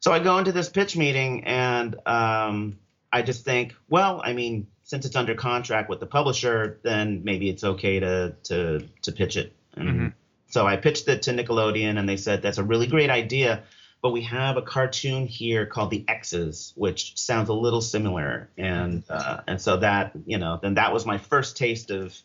[0.00, 2.78] So I go into this pitch meeting, and um,
[3.12, 7.48] I just think, well, I mean, since it's under contract with the publisher, then maybe
[7.48, 9.54] it's okay to to to pitch it.
[9.74, 10.12] And Mhm.
[10.48, 13.62] so I pitched it to Nickelodeon, and they said that's a really great idea,
[14.02, 19.02] but we have a cartoon here called The X's, which sounds a little similar, and
[19.08, 22.16] uh, and so that you know, then that was my first taste of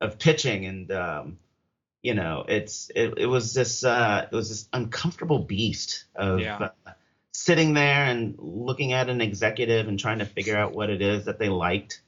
[0.00, 1.38] of pitching, and um,
[2.02, 6.70] you know, it's it, it was this uh, it was this uncomfortable beast of Yeah.
[6.86, 6.90] uh,
[7.32, 11.24] sitting there and looking at an executive and trying to figure out what it is
[11.24, 12.02] that they liked.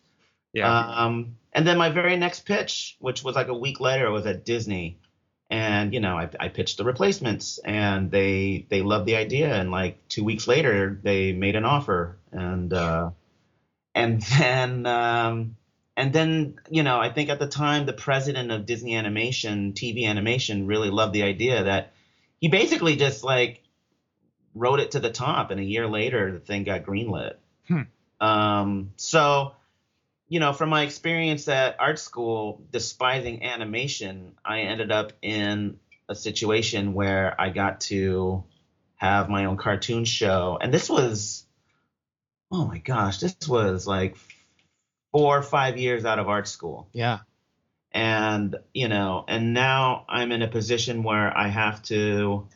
[0.53, 0.79] Yeah.
[0.79, 4.45] Um, and then my very next pitch, which was like a week later, was at
[4.45, 4.99] Disney,
[5.51, 9.71] and you know I, I pitched the replacements, and they they loved the idea, and
[9.71, 13.11] like two weeks later they made an offer, and uh,
[13.95, 15.57] and then um,
[15.97, 20.07] and then you know I think at the time the president of Disney Animation TV
[20.07, 21.93] Animation really loved the idea that
[22.41, 23.63] he basically just like
[24.55, 27.35] wrote it to the top, and a year later the thing got greenlit.
[27.69, 27.83] Hmm.
[28.21, 29.53] Um, so
[30.29, 36.14] you know, from my experience at art school, despising animation, I ended up in a
[36.14, 38.45] situation where I got to
[38.97, 40.59] have my own cartoon show.
[40.61, 41.47] And this was,
[42.51, 44.17] oh my gosh, this was like
[45.12, 46.88] four or five years out of art school.
[46.93, 47.21] yeah.
[47.93, 52.49] And, you know, and now I'm in a position where I have to,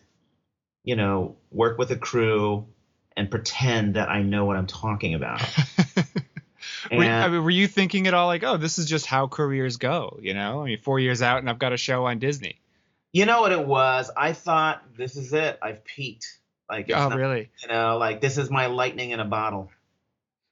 [0.83, 2.67] you know, work with a crew
[3.17, 5.41] and pretend that I know what I'm talking about.
[6.91, 9.27] Were, you- I mean, were you thinking at all like, oh, this is just how
[9.27, 10.19] careers go?
[10.23, 12.61] You know, I mean, four years out and I've got a show on Disney.
[13.13, 14.11] You know what it was?
[14.17, 15.59] I thought this is it.
[15.61, 16.39] I've peaked.
[16.71, 17.51] Like, oh, not- really?
[17.63, 19.71] you know, like this is my lightning in a bottle.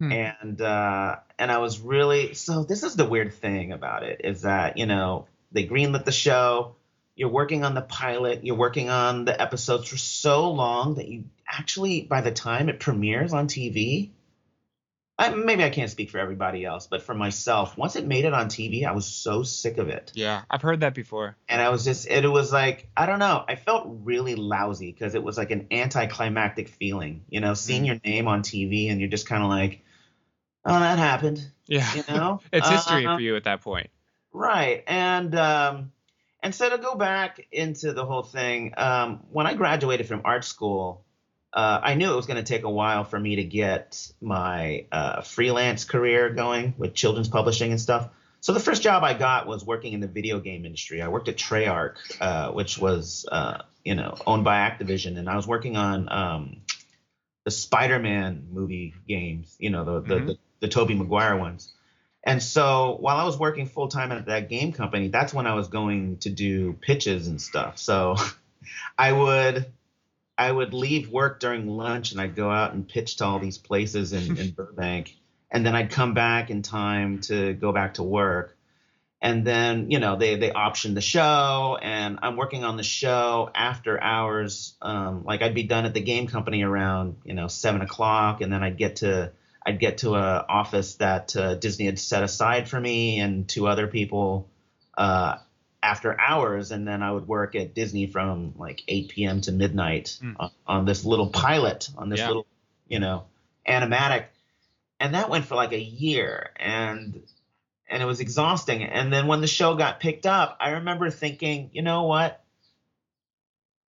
[0.00, 0.12] Hmm.
[0.12, 2.64] And uh, and I was really so.
[2.64, 6.75] This is the weird thing about it is that you know they greenlit the show.
[7.16, 8.44] You're working on the pilot.
[8.44, 12.78] You're working on the episodes for so long that you actually, by the time it
[12.78, 14.10] premieres on TV,
[15.18, 18.34] I, maybe I can't speak for everybody else, but for myself, once it made it
[18.34, 21.36] on TV, I was so sick of it Yeah, I've heard that before.
[21.48, 25.14] and I was just it was like I don't know I felt really lousy because
[25.14, 27.86] it was like an anticlimactic feeling you know seeing Mm.
[27.86, 29.82] your name on TV and you're just kind of like
[30.66, 31.90] oh that happened Yeah.
[31.94, 33.88] you know it's history Uh, for you at that point.
[34.32, 35.92] right and um
[36.46, 40.44] and so to go back into the whole thing um when I graduated from art
[40.44, 41.02] school
[41.52, 44.84] uh, I knew it was going to take a while for me to get my
[44.92, 48.10] uh, freelance career going with children's publishing and stuff.
[48.40, 51.00] So the first job I got was working in the video game industry.
[51.00, 55.36] I worked at Treyarch, uh, which was uh, you know owned by Activision, and I
[55.36, 56.56] was working on um,
[57.46, 59.56] the Spider-Man movie games.
[59.58, 60.26] You know the the, Mhm.
[60.26, 61.72] the the Tobey Maguire ones.
[62.26, 65.54] And so while I was working full time at that game company, that's when I
[65.54, 67.78] was going to do pitches and stuff.
[67.78, 68.16] So
[68.98, 69.66] I would
[70.36, 73.58] I would leave work during lunch and I'd go out and pitch to all these
[73.58, 75.16] places in, in Burbank.
[75.52, 78.56] And then I'd come back in time to go back to work.
[79.22, 83.48] And then, you know, they, they optioned the show and I'm working on the show
[83.54, 84.74] after hours.
[84.82, 88.40] Um, like I'd be done at the game company around, you know, seven o'clock.
[88.40, 89.30] And then I'd get to,
[89.66, 93.66] I'd get to an office that uh, Disney had set aside for me and two
[93.66, 94.48] other people
[94.96, 95.38] uh,
[95.82, 99.40] after hours, and then I would work at Disney from like 8 p.m.
[99.42, 100.32] to midnight Hmm.
[100.38, 102.28] on, on this little pilot, on this Yeah.
[102.28, 102.46] little,
[102.86, 103.24] you know,
[103.68, 104.26] animatic,
[105.00, 107.20] and that went for like a year, and
[107.88, 108.84] and it was exhausting.
[108.84, 112.40] And then when the show got picked up, I remember thinking, you know what?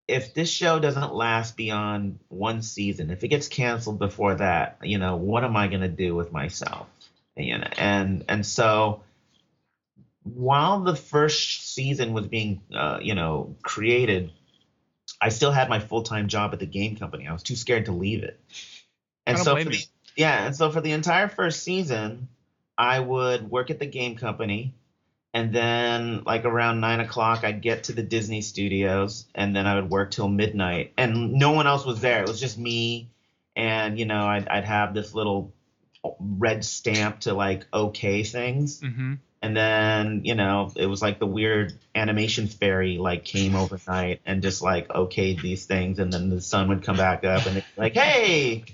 [0.07, 4.97] If this show doesn't last beyond one season, if it gets canceled before that, you
[4.97, 6.87] know, what am I going to do with myself?
[7.35, 9.01] You know, and and so
[10.23, 14.31] while the first season was being, uh, you know, created,
[15.21, 17.27] I still had my full time job at the game company.
[17.27, 18.39] I was too scared to leave it,
[19.25, 22.27] and so for the, Yeah, and so for the entire first season,
[22.77, 24.73] I would work at the game company,
[25.33, 29.75] and then like around nine o'clock, I'd get to the Disney studios, and then I
[29.75, 32.21] would work till midnight, and no one else was there.
[32.21, 33.09] It was just me,
[33.55, 35.53] and you know, I'd I'd have this little
[36.19, 38.81] red stamp to like okay things.
[38.81, 39.15] Mm-hmm.
[39.41, 44.41] And then, you know, it was like the weird animation fairy like came overnight and
[44.41, 47.67] just like okayed these things and then the sun would come back up and it's
[47.77, 48.65] like, hey,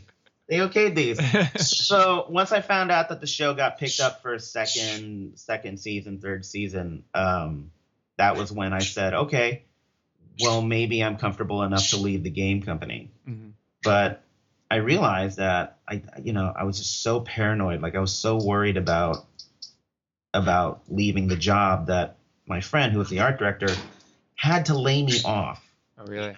[0.47, 1.19] they okayed these.
[1.79, 5.79] so once I found out that the show got picked up for a second second
[5.79, 7.71] season, third season, um,
[8.17, 9.63] that was when I said, okay,
[10.41, 13.11] well maybe I'm comfortable enough to leave the game company.
[13.27, 13.53] Mhm.
[13.83, 14.23] But
[14.69, 18.37] I realized that I you know, I was just so paranoid, like I was so
[18.43, 19.25] worried about
[20.33, 23.67] about leaving the job that my friend who was the art director
[24.35, 25.63] had to lay me off
[25.97, 26.35] Oh, really?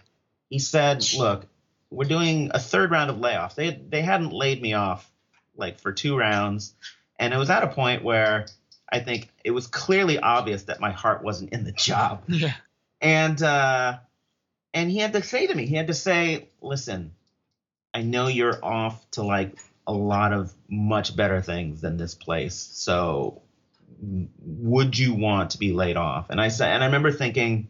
[0.50, 1.48] he said, "Look,
[1.96, 3.56] we're doing a third round of layoffs.
[3.56, 5.10] They they hadn't laid me off
[5.56, 6.74] like for two rounds,
[7.18, 8.48] and it was at a point where
[8.90, 12.24] I think it was clearly obvious that my heart wasn't in the job.
[12.30, 12.54] Yeah.
[13.02, 13.98] And uh,
[14.74, 17.12] and he had to say to me, he had to say, "Listen,
[17.94, 22.56] I know you're off to like a lot of much better things than this place.
[22.56, 23.42] So
[24.00, 27.68] would you want to be laid off?" And I said, and I remember thinking,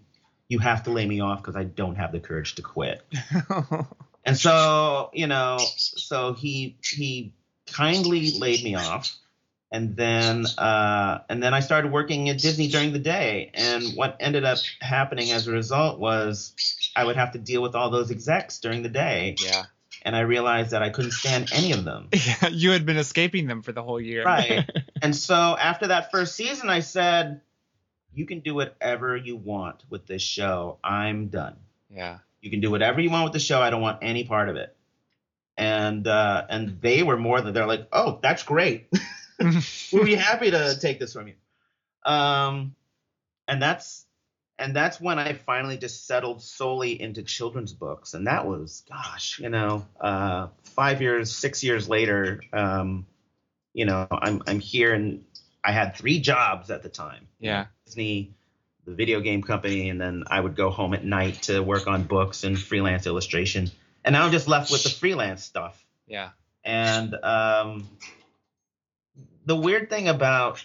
[0.48, 3.06] "You have to lay me off because I don't have the courage to quit."
[4.26, 7.34] And so, you know, so he he
[7.72, 9.16] kindly laid me off,
[9.72, 13.52] and then uh, and then I started working at Disney during the day.
[13.54, 16.54] And what ended up happening as a result was
[16.96, 19.66] I would have to deal with all those execs during the day, yeah.
[20.02, 22.10] and I realized that I couldn't stand any of them.
[22.14, 22.48] Yeah.
[22.50, 24.24] You had been escaping them for the whole year.
[24.24, 24.68] Right.
[25.02, 27.42] And so after that first season, I said,
[28.16, 30.80] "You can do whatever you want with this show.
[30.84, 31.58] I'm done."
[31.92, 32.20] yeah.
[32.46, 33.60] You can do whatever you want with the show.
[33.60, 34.78] I don't want any part of it.
[35.58, 38.88] And uh, and they were more than they're like, oh, that's great.
[39.92, 41.34] we'll be happy to take this from you.
[42.06, 42.76] Um,
[43.48, 44.06] and that's
[44.60, 49.40] and that's when I finally just settled solely into children's books, and that was, gosh,
[49.40, 53.08] you know, uh, five years, six years later, um,
[53.74, 55.26] you know, I'm I'm here, and
[55.64, 57.28] I had three jobs at the time.
[57.40, 57.66] Yeah.
[57.88, 58.36] Disney,
[58.86, 62.04] the video game company, and then I would go home at night to work on
[62.04, 63.71] books and freelance illustration.
[64.04, 65.84] And now I'm just left with the freelance stuff.
[66.08, 66.30] Yeah.
[66.63, 67.88] And um,
[69.45, 70.63] the weird thing about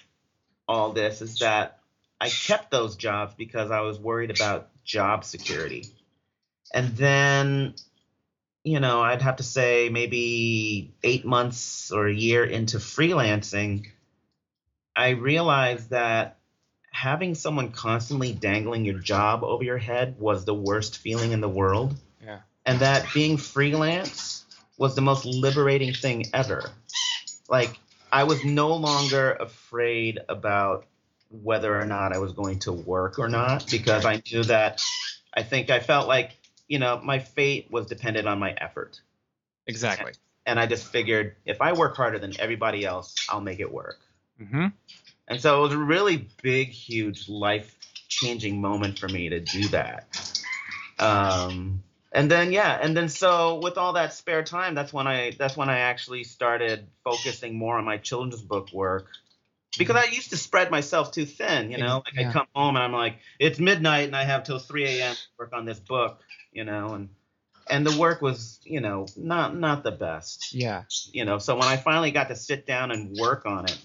[0.68, 1.78] all this is that
[2.20, 5.86] I kept those jobs because I was worried about job security.
[6.72, 7.74] And then,
[8.62, 13.86] you know, I'd have to say maybe eight months or a year into freelancing,
[14.94, 16.39] I realized that
[16.90, 21.48] having someone constantly dangling your job over your head was the worst feeling in the
[21.48, 22.40] world Yeah.
[22.66, 24.44] and that being freelance
[24.76, 26.70] was the most liberating thing ever.
[27.48, 27.78] Like
[28.10, 30.86] I was no longer afraid about
[31.30, 34.80] whether or not I was going to work or not because I knew that
[35.32, 36.32] I think I felt like,
[36.66, 39.00] you know, my fate was dependent on my effort.
[39.66, 40.12] Exactly.
[40.44, 44.00] And I just figured if I work harder than everybody else, I'll make it work.
[44.40, 44.66] Mm-hmm.
[45.30, 47.76] And so it was a really big, huge, life
[48.08, 50.08] changing moment for me to do that.
[50.98, 55.30] Um, and then yeah, and then so with all that spare time, that's when I
[55.38, 59.06] that's when I actually started focusing more on my children's book work.
[59.78, 62.02] Because I used to spread myself too thin, you know.
[62.04, 62.28] Like Yeah.
[62.28, 65.14] I come home and I'm like, it's midnight and I have till 3 a.m.
[65.14, 67.08] to work on this book, you know, and
[67.68, 70.82] and the work was, you know, not not the best Yeah.
[71.12, 73.78] you know so when i finally got to sit down and work on it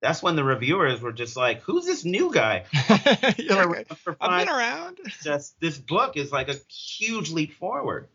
[0.00, 2.64] that's when the reviewers were just like who's this new guy
[3.38, 3.88] You're like,
[4.20, 4.98] I've been around.
[5.22, 8.08] just this book is like a huge leap forward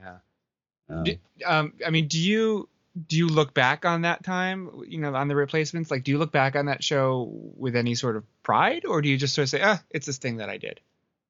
[0.00, 0.16] Yeah.
[0.88, 2.68] Um, Do, um, I mean, do you
[3.06, 4.70] do you look back on that time?
[4.88, 5.90] You know, on the replacements.
[5.90, 9.08] Like, do you look back on that show with any sort of pride, or do
[9.08, 10.80] you just sort of say, "Ah, it's this thing that I did"?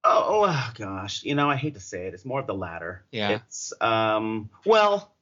[0.04, 3.02] oh, oh gosh you know i hate to say it it's more of the latter
[3.10, 3.30] Yeah.
[3.30, 5.12] it's um well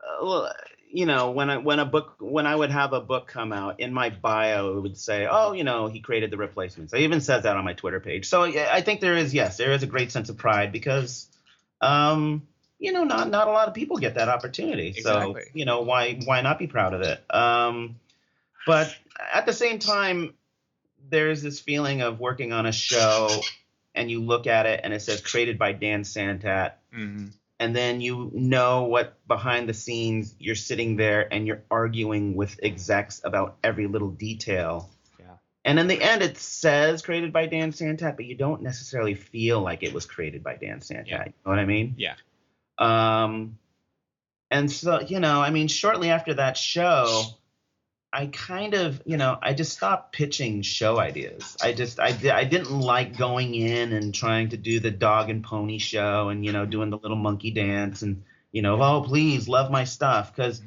[0.00, 0.52] uh, well,
[0.90, 3.80] you know when i when a book when i would have a book come out
[3.80, 6.94] in my bio it would say oh you know he created the replacements.
[6.94, 8.28] I even says that on my twitter page.
[8.28, 11.28] So i think there is yes there is a great sense of pride because
[11.80, 12.46] um
[12.78, 14.88] you know not not a lot of people get that opportunity.
[14.88, 15.42] Exactly.
[15.42, 17.22] so you know why why not be proud of it?
[17.34, 17.96] Um
[18.66, 18.94] but
[19.32, 20.34] at the same time
[21.08, 23.28] there's this feeling of working on a show
[23.94, 26.72] and you look at it and it says created by dan santat.
[26.94, 27.26] Mm-hmm.
[27.58, 32.60] And then you know what behind the scenes you're sitting there and you're arguing with
[32.62, 34.90] execs about every little detail.
[35.18, 35.36] Yeah.
[35.64, 39.60] And in the end, it says created by Dan Santat, but you don't necessarily feel
[39.60, 41.08] like it was created by Dan Santat.
[41.08, 41.24] Yeah.
[41.26, 41.94] You know what I mean?
[41.96, 42.14] Yeah.
[42.78, 43.58] Um,
[44.50, 47.22] and so you know, I mean, shortly after that show,
[48.12, 51.56] I kind of, you know, I just stopped pitching show ideas.
[51.62, 55.44] I just, I, I didn't like going in and trying to do the dog and
[55.44, 59.48] pony show and, you know, doing the little monkey dance and, you know, oh, please
[59.48, 60.34] love my stuff.
[60.34, 60.62] Cause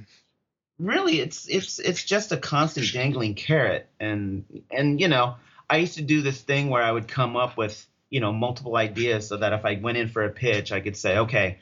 [0.78, 3.88] really it's, it's, it's just a constant dangling carrot.
[4.00, 5.36] And, and, you know,
[5.70, 8.76] I used to do this thing where I would come up with, you know, multiple
[8.76, 11.60] ideas so that if I went in for a pitch, I could say, okay,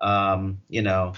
[0.00, 1.14] um, you know,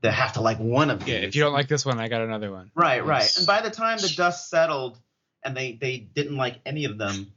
[0.00, 1.08] they have to like one of these.
[1.14, 2.70] Yeah, if you don't like this one, I got another one.
[2.74, 3.30] Right, right.
[3.36, 4.98] And by the time the dust settled
[5.42, 7.32] and they they didn't like any of them,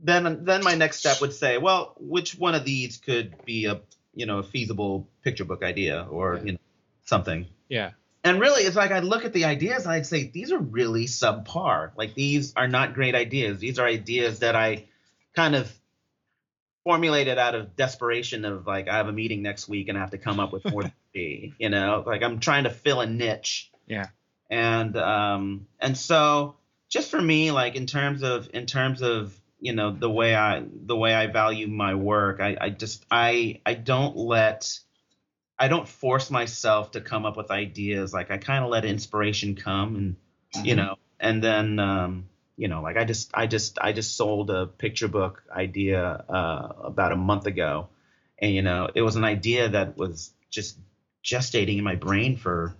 [0.00, 3.80] then then my next step would say, well, which one of these could be a
[4.14, 6.42] you know a feasible picture book idea or Yeah.
[6.44, 6.58] you know
[7.04, 7.46] something.
[7.68, 7.90] Yeah.
[8.22, 11.06] And really, it's like I'd look at the ideas and I'd say these are really
[11.06, 11.92] subpar.
[11.96, 13.60] Like these are not great ideas.
[13.60, 14.84] These are ideas that I
[15.34, 15.72] kind of
[16.84, 20.10] formulated out of desperation of like I have a meeting next week and I have
[20.10, 21.54] to come up with more three.
[21.58, 24.06] You know, like I'm trying to fill a niche Yeah.
[24.50, 26.56] and um and so
[26.88, 30.64] just for me like in terms of in terms of you know the way i
[30.86, 34.78] the way i value my work i i just i i don't let
[35.58, 39.54] i don't force myself to come up with ideas like i kind of let inspiration
[39.54, 40.16] come and
[40.66, 42.24] you know and then um
[42.56, 46.72] you know like i just i just i just sold a picture book idea uh
[46.84, 47.88] about a month ago
[48.38, 50.78] and you know it was an idea that was just
[51.24, 52.74] gestating in my brain for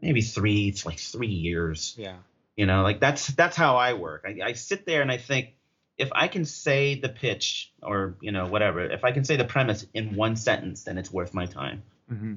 [0.00, 2.16] maybe three it's like three years Yeah.
[2.56, 5.54] you know like that's that's how i work I, I sit there and i think
[5.98, 9.44] if i can say the pitch or you know whatever if i can say the
[9.44, 12.34] premise in one sentence then it's worth my time hmm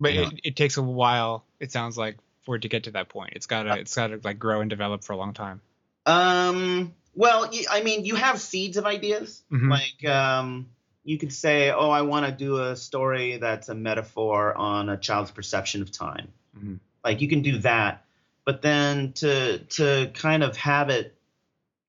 [0.00, 0.28] But Yeah.
[0.28, 1.44] it, it takes a while.
[1.60, 2.16] It sounds like
[2.46, 3.34] for it to get to that point.
[3.36, 5.60] It's gotta it's gotta like grow and develop for a long time.
[6.06, 9.68] um well i mean you have seeds of ideas Mhm.
[9.70, 10.70] like um
[11.04, 14.96] you could say oh i want to do a story that's a metaphor on a
[14.96, 16.28] child's perception of time
[16.58, 16.80] Mhm.
[17.04, 18.04] like you can do that
[18.44, 21.16] but then to to kind of have it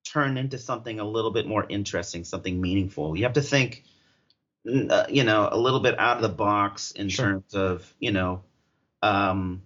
[0.03, 3.83] turn into something a little bit more interesting something meaningful you have to think
[4.67, 7.25] uh, you know a little bit out of the box in Sure.
[7.25, 8.41] terms of you know
[9.01, 9.63] um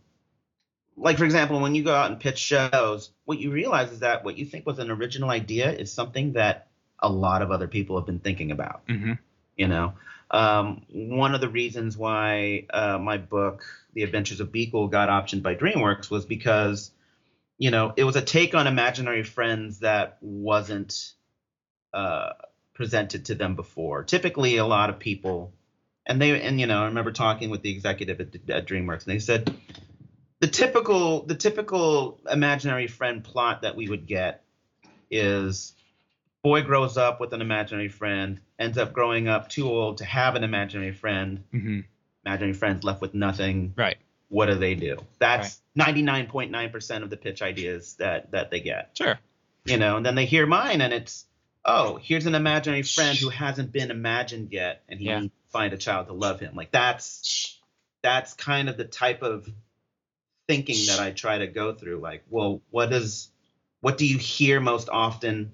[0.98, 4.24] like for example when you go out and pitch shows what you realize is that
[4.24, 6.68] what you think was an original idea is something that
[7.00, 9.14] a lot of other people have been thinking about Mm-hmm.
[9.56, 9.93] You know.
[10.32, 15.43] Um, one of the reasons why uh, my book the adventures of Beekle got optioned
[15.43, 16.91] by dreamworks was because
[17.58, 21.14] you know it was a take on imaginary friends that wasn't
[21.93, 22.32] uh,
[22.74, 24.03] presented to them before.
[24.03, 25.53] Typically a lot of people
[26.06, 29.14] and they and you know i remember talking with the executive at, at dreamworks and
[29.14, 29.53] they said
[30.39, 34.43] the typical the typical imaginary friend plot that we would get
[35.10, 35.74] is
[36.46, 40.36] boy grows up with an imaginary friend, ends up growing up too old to have
[40.36, 41.43] an imaginary friend.
[41.52, 41.80] Mm-hmm.
[42.24, 43.74] Imaginary friend's left with nothing.
[43.76, 43.98] Right.
[44.30, 44.98] What do they do?
[45.18, 48.91] That's 99.9% of the pitch ideas that that they get.
[48.96, 49.18] Sure.
[49.66, 51.26] You know, and then they hear mine and it's,
[51.66, 55.22] oh, here's an imaginary friend who hasn't been imagined yet and he Yeah.
[55.22, 56.54] needs to find a child to love him.
[56.54, 57.60] Like that's
[58.04, 59.50] that's kind of the type of
[60.48, 62.02] thinking that I try to go through.
[62.02, 63.32] Like, well, what does
[63.82, 65.52] what do you hear most often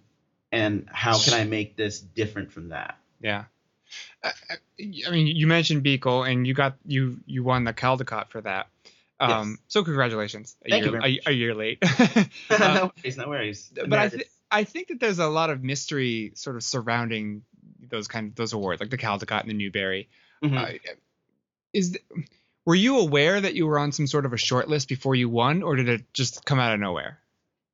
[0.51, 2.97] and how can I make this different from that?
[3.21, 3.45] Yeah.
[4.23, 4.31] I,
[5.07, 8.67] I mean, you mentioned Beekle, and you got you you won the Caldecott for that.
[9.19, 10.55] Um, So congratulations.
[10.65, 11.79] A Thank year, you very a, a year late.
[12.49, 13.69] Uh, no worries, no worries.
[13.87, 17.43] but I th- I think that there's a lot of mystery sort of surrounding
[17.89, 20.09] those kind of those awards, like the Caldecott and the Newbery.
[20.43, 20.57] Mhm.
[20.57, 20.77] Uh,
[21.73, 22.03] is th-
[22.65, 25.29] were you aware that you were on some sort of a short list before you
[25.29, 27.19] won, or did it just come out of nowhere?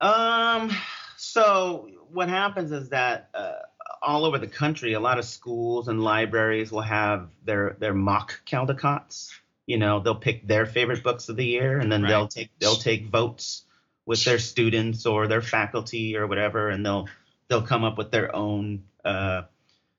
[0.02, 0.72] Um,
[1.18, 3.54] so what happens is that uh,
[4.02, 8.42] all over the country, a lot of schools and libraries will have their their mock
[8.46, 9.32] Caldecotts.
[9.66, 12.76] You know, they'll pick their favorite books of the year, and then they'll take they'll
[12.76, 13.64] take votes
[14.06, 17.08] with their students or their faculty or whatever, and they'll
[17.48, 19.44] they'll come up with their own uh,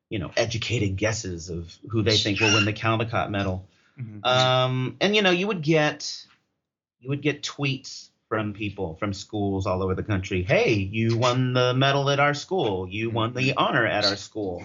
[0.08, 3.66] you know educated guesses of who they think will win the Caldecott medal.
[4.00, 4.24] Mhm.
[4.24, 6.24] Um, and you know, you would get
[7.00, 10.42] you would get tweets from people from schools all over the country.
[10.42, 12.88] Hey, you won the medal at our school.
[12.88, 14.62] You won the honor at our school.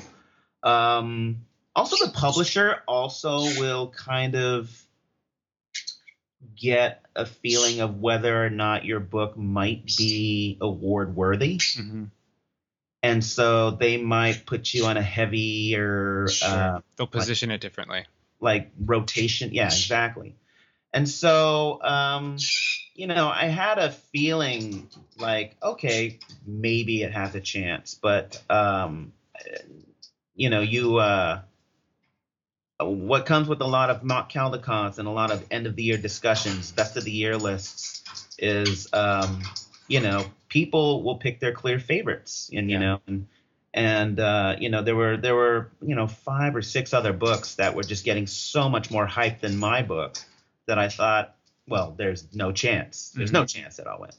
[0.62, 1.46] Um,
[1.76, 4.70] also, the publisher also will kind of
[6.56, 11.58] get a feeling of whether or not your book might be award worthy.
[11.58, 12.10] Mhm.
[13.02, 18.06] And so they might put you on a heavier uh, They'll position it differently.
[18.40, 19.54] like rotation.
[19.54, 20.36] Yeah, exactly.
[20.94, 22.38] And so, um,
[22.94, 24.88] you know, I had a feeling
[25.18, 29.12] like, okay, maybe it has a chance, but, um,
[30.36, 31.42] you know, you, uh,
[32.80, 35.84] what comes with a lot of mock Caldecotts and a lot of end of the
[35.84, 38.04] year discussions, best of the year lists,
[38.40, 39.42] is um,
[39.88, 42.86] you know people will pick their clear favorites, and you Yeah.
[42.86, 43.28] know, and
[43.74, 47.56] and uh, you know there were there were you know five or six other books
[47.56, 50.18] that were just getting so much more hype than my book
[50.68, 51.36] that I thought,
[51.68, 54.12] well, there's no chance, there's no chance that I'll win.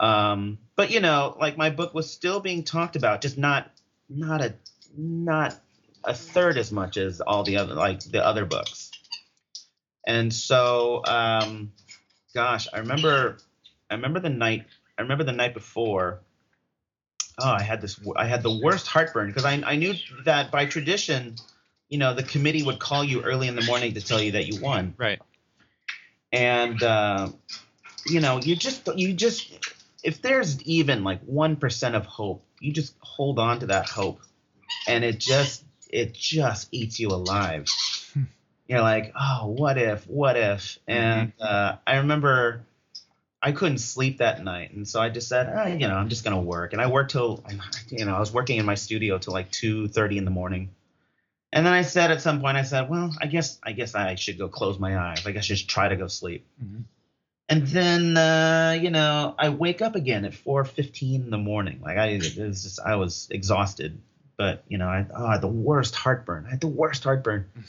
[0.00, 3.70] Um, but you know, like my book was still being talked about, just not
[4.08, 4.54] not a
[4.96, 5.58] not
[6.04, 8.90] a third as much as all the other like the other books.
[10.06, 11.72] And so, um,
[12.34, 13.38] gosh, I remember,
[13.90, 14.66] I remember the night,
[14.98, 16.20] I remember the night before.
[17.38, 19.94] Oh, I had this, I had the worst heartburn because I, I knew
[20.24, 21.36] that by tradition,
[21.88, 24.46] you know, the committee would call you early in the morning to tell you that
[24.46, 25.20] you won Right.
[26.34, 27.28] And uh,
[28.06, 29.52] you know you just you just
[30.02, 34.20] if there's even like one percent of hope you just hold on to that hope.
[34.88, 37.66] And it just it just eats you alive.
[38.66, 40.78] You're like oh what if what if?
[40.88, 42.64] And uh, i remember
[43.42, 44.72] i couldn't sleep that night.
[44.72, 46.72] And so i just said oh, you know i'm just gonna work.
[46.72, 47.44] And i worked till
[47.90, 50.70] you know i was working in my studio till like 2.30 in the morning
[51.54, 54.16] and then I said at some point, I said, "Well, I guess I guess I
[54.16, 55.26] should go close my eyes.
[55.26, 56.84] I guess I should try to go sleep." Mhm.
[57.48, 61.80] And then, uh, you know, I wake up again at 4:15 in the morning.
[61.82, 64.00] Like I, it was just, I was exhausted.
[64.36, 66.44] But you know, I, oh, I had the worst heartburn.
[66.46, 67.50] I had the worst heartburn.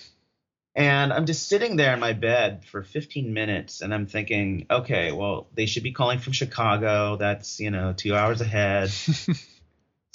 [0.78, 5.14] And I'm just sitting there in my bed for 15 minutes, and I'm thinking, okay,
[5.14, 7.16] well, they should be calling from Chicago.
[7.16, 8.92] That's you know two hours ahead.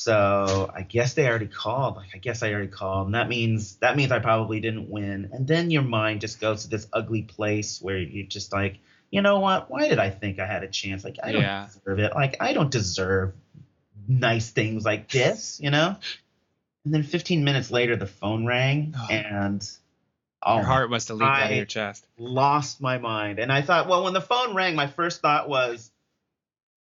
[0.00, 1.96] So I guess they already called.
[1.96, 5.28] Like I guess I already called, and that means that means I probably didn't win.
[5.30, 8.78] And then your mind just goes to this ugly place where you're just like,
[9.10, 9.70] you know what?
[9.70, 11.04] Why did I think I had a chance?
[11.04, 11.66] Like I don't Yeah.
[11.66, 12.14] deserve it.
[12.14, 13.34] Like I don't deserve
[14.08, 15.96] nice things like this, you know.
[16.86, 19.70] And then 15 minutes later, the phone rang, and
[20.42, 22.06] oh, Your heart must have leaped out of your chest.
[22.16, 23.38] lost my mind.
[23.38, 25.89] And I thought, well, when the phone rang, my first thought was,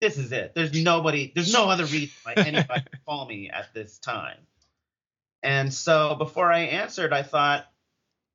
[0.02, 0.54] this is it.
[0.56, 4.38] There's nobody, there's no other reason why anybody call me at this time.
[5.44, 7.66] And so before I answered, I thought,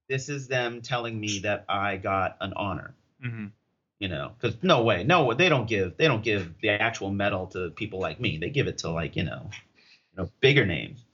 [0.09, 2.95] this is them telling me that I got an honor.
[3.23, 3.47] hmm
[3.99, 7.47] You know, because no way, no, they don't give, they don't give the actual medal
[7.49, 8.39] to people like me.
[8.39, 9.51] They give it to like, you know,
[10.13, 11.05] you know, bigger names.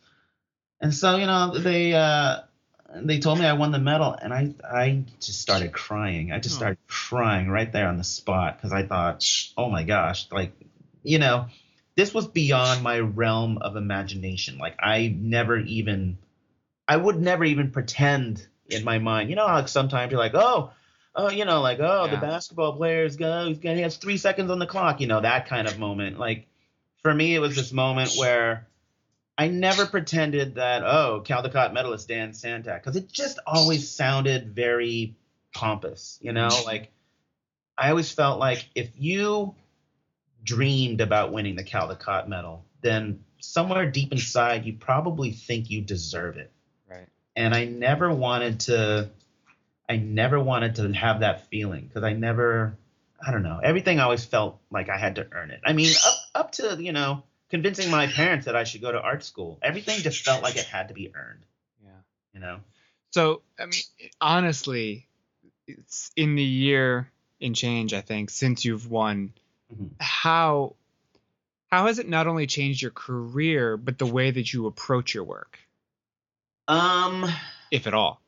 [0.81, 2.41] And so, you know, they, uh,
[2.95, 6.33] they told me I won the medal, and I I just started crying.
[6.33, 6.59] I just Oh.
[6.59, 9.25] started crying right there on the spot because I thought,
[9.57, 10.53] oh my gosh, like,
[11.03, 11.47] you know,
[11.97, 14.59] this was beyond my realm of imagination.
[14.59, 16.19] Like I never even,
[16.87, 19.31] I would never even pretend in my mind.
[19.31, 20.71] You know, how sometimes you're like, oh,
[21.15, 24.67] oh, you know, like oh, the basketball player's go, he has three seconds on the
[24.67, 25.01] clock.
[25.01, 26.19] You know, that kind of moment.
[26.19, 26.47] Like
[27.03, 28.68] for me, it was this moment where.
[29.39, 35.15] I never pretended that oh Caldecott medalist Dan Santat because it just always sounded very
[35.55, 36.49] pompous, you know.
[36.67, 36.91] Like
[37.79, 39.55] I always felt like if you
[40.43, 46.37] dreamed about winning the Caldecott medal, then somewhere deep inside you probably think you deserve
[46.37, 46.51] it.
[46.91, 47.07] Right.
[47.37, 49.11] And I never wanted to,
[49.89, 52.77] I never wanted to have that feeling because I never,
[53.25, 55.61] I don't know, everything always felt like I had to earn it.
[55.65, 59.01] I mean, up up to you know convincing my parents that I should go to
[59.01, 59.59] art school.
[59.63, 61.45] Everything just felt like it had to be earned,
[61.83, 61.91] Yeah.
[62.35, 62.61] you know.
[63.11, 63.83] So, I mean,
[64.21, 65.07] honestly,
[65.67, 69.33] it's in the year in change, I think, since you've won,
[69.75, 69.91] Mhm.
[70.01, 70.75] how
[71.71, 75.25] how has it not only changed your career, but the way that you approach your
[75.25, 75.59] work,
[76.67, 77.31] Um.
[77.71, 78.23] if at all?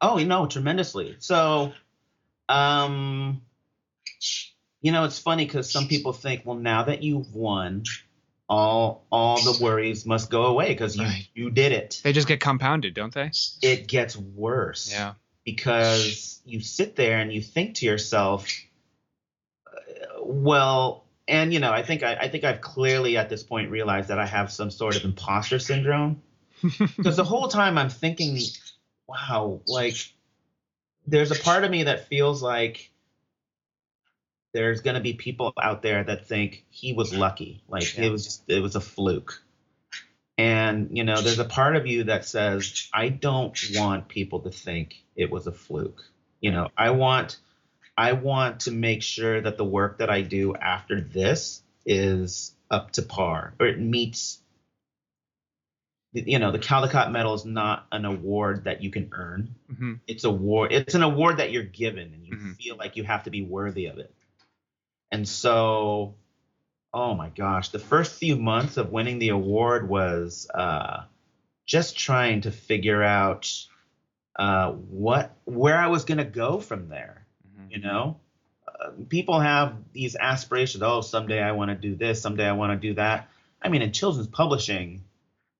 [0.00, 1.14] Oh, you know, tremendously.
[1.20, 1.72] So,
[2.48, 3.42] um,
[4.80, 7.84] you know, it's funny because some people think, well, now that you've won,
[8.50, 11.28] all all the worries must go away because you Right.
[11.34, 12.00] you did it.
[12.02, 13.30] They just get compounded, don't they?
[13.62, 14.90] It gets worse.
[14.92, 15.14] Yeah.
[15.44, 18.48] because you sit there and you think to yourself,
[20.22, 24.08] well, and you know, I think I, I think I've clearly at this point realized
[24.08, 26.22] that I have some sort of imposter syndrome
[26.96, 28.38] because the whole time I'm thinking,
[29.06, 29.94] wow, like
[31.06, 32.90] there's a part of me that feels like
[34.52, 38.04] there's going to be people out there that think he was lucky, like Yeah.
[38.06, 39.42] it was just, it was a fluke.
[40.38, 44.50] And you know, there's a part of you that says, I don't want people to
[44.50, 46.02] think it was a fluke.
[46.40, 47.38] You know, I want
[47.96, 52.92] I want to make sure that the work that I do after this is up
[52.92, 54.40] to par or it meets
[56.12, 59.54] you know, the Caldecott Medal is not an award that you can earn.
[59.68, 62.56] hmm It's a award it's an award that you're given and you Mhm.
[62.56, 64.12] feel like you have to be worthy of it.
[65.12, 66.14] And so
[66.92, 71.04] oh my gosh, the first few months of winning the award was uh
[71.66, 73.48] just trying to figure out
[74.36, 77.24] uh, what where I was gonna go from there.
[77.56, 77.70] Mhm.
[77.70, 78.20] You know,
[78.66, 80.82] uh, people have these aspirations.
[80.82, 82.22] Oh, someday I want to do this.
[82.22, 83.28] Someday I want to do that.
[83.62, 85.04] I mean, in children's publishing,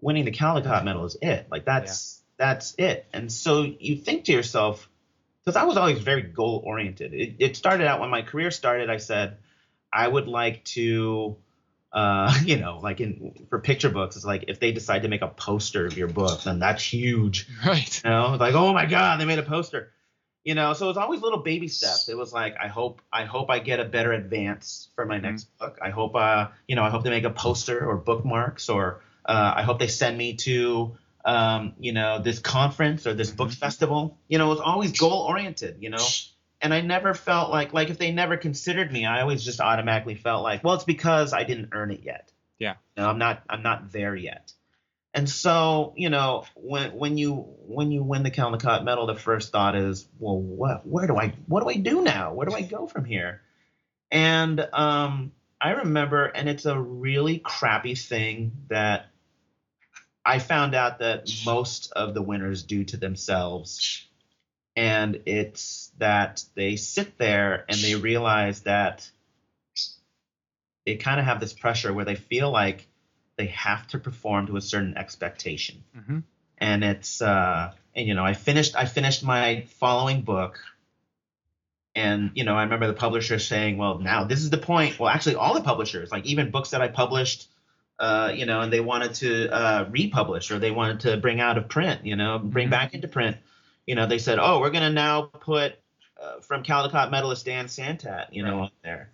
[0.01, 1.46] winning the Caldecott Medal is it.
[1.51, 3.07] Like that's that's it.
[3.12, 4.88] And so you think to yourself,
[5.51, 7.12] because I was always very goal oriented.
[7.12, 8.88] It, it started out when my career started.
[8.88, 9.38] I said
[9.92, 11.36] I would like to.
[11.92, 15.22] Uh, you know, like in for picture books, it's like if they decide to make
[15.22, 17.48] a poster of your book, then that's huge.
[17.66, 18.01] Right.
[18.05, 19.92] You know, like oh my god, they made a poster.
[20.44, 22.09] You know, so it's always little baby steps.
[22.09, 25.44] It was like I hope I hope I get a better advance for my next
[25.59, 25.78] book.
[25.82, 29.53] I hope uh you know I hope they make a poster or bookmarks or uh,
[29.57, 34.18] I hope they send me to um you know this conference or this book festival.
[34.28, 35.76] You know, it was always goal oriented.
[35.80, 36.06] You know,
[36.60, 40.14] and I never felt like like if they never considered me, I always just automatically
[40.14, 42.32] felt like well it's because I didn't earn it yet.
[42.58, 42.74] Yeah.
[42.96, 44.52] You know, I'm not I'm not there yet.
[45.12, 47.34] And so, you know, when when you
[47.66, 51.34] when you win the Caldecott medal, the first thought is, well, what where do I
[51.46, 52.32] what do I do now?
[52.32, 53.40] Where do I go from here?
[54.12, 59.09] And um, I remember, and it's a really crappy thing that
[60.24, 64.06] I found out that most of the winners do to themselves,
[64.76, 69.10] and it's that they sit there and they realize that
[70.86, 72.86] they kind of have this pressure where they feel like
[73.36, 75.82] they have to perform to a certain expectation.
[75.96, 76.18] Mm-hmm.
[76.58, 80.58] and it's uh and you know i finished i finished my following book.
[81.94, 84.98] And you know i remember the publisher saying well now this is the point.
[84.98, 87.48] Well actually all the publishers like even books that i published
[88.01, 91.57] uh you know and they wanted to uh republish or they wanted to bring out
[91.59, 92.70] of print you know bring Mhm.
[92.72, 93.36] back into print
[93.86, 95.74] you know they said oh we're going to now put
[96.20, 98.62] uh, from caldecott medalist dan santat you know Right.
[98.62, 99.11] on there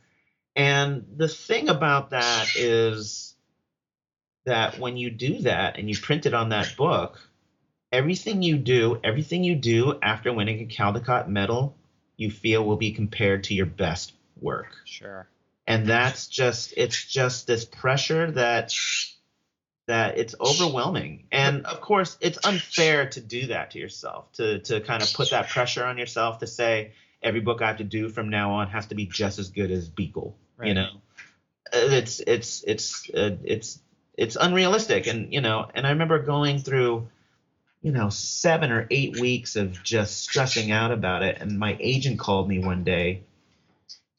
[0.57, 3.35] and the thing about that is
[4.45, 7.19] that when you do that and you print it on that book,
[7.93, 11.77] everything you do, everything you do after winning a Caldecott medal,
[12.17, 14.69] you feel will be compared to your best work.
[14.85, 15.27] Sure.
[15.67, 18.73] And that's just it's just this pressure that
[19.87, 21.25] that it's overwhelming.
[21.33, 25.31] And of course, it's unfair to do that to yourself, to to kind of put
[25.31, 26.93] that pressure on yourself to say
[27.23, 29.71] every book I have to do from now on has to be just as good
[29.71, 30.89] as Beekle, you know.
[31.73, 33.81] Uh, It's it's it's uh, it's
[34.17, 37.09] it's unrealistic and you know, and I remember going through
[37.83, 42.19] you know, 7 or 8 weeks of just stressing out about it and my agent
[42.19, 43.23] called me one day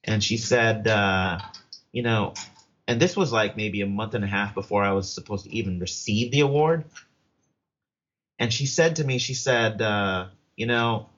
[0.08, 1.40] and she said uh
[1.92, 2.34] you know,
[2.88, 5.56] and this was like maybe a month and a half before I was supposed to
[5.56, 6.86] even receive the award.
[8.40, 11.10] And she said to me, she said, uh, you know,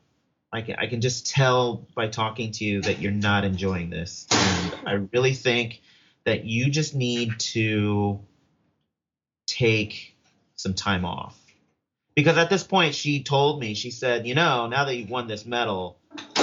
[0.52, 4.26] I can I can just tell by talking to you that you're not enjoying this,
[4.32, 5.82] and I really think
[6.24, 8.20] that you just need to
[9.46, 10.16] take
[10.56, 11.38] some time off.
[12.16, 15.28] Because at this point, she told me, she said, you know, now that you've won
[15.28, 15.99] this medal,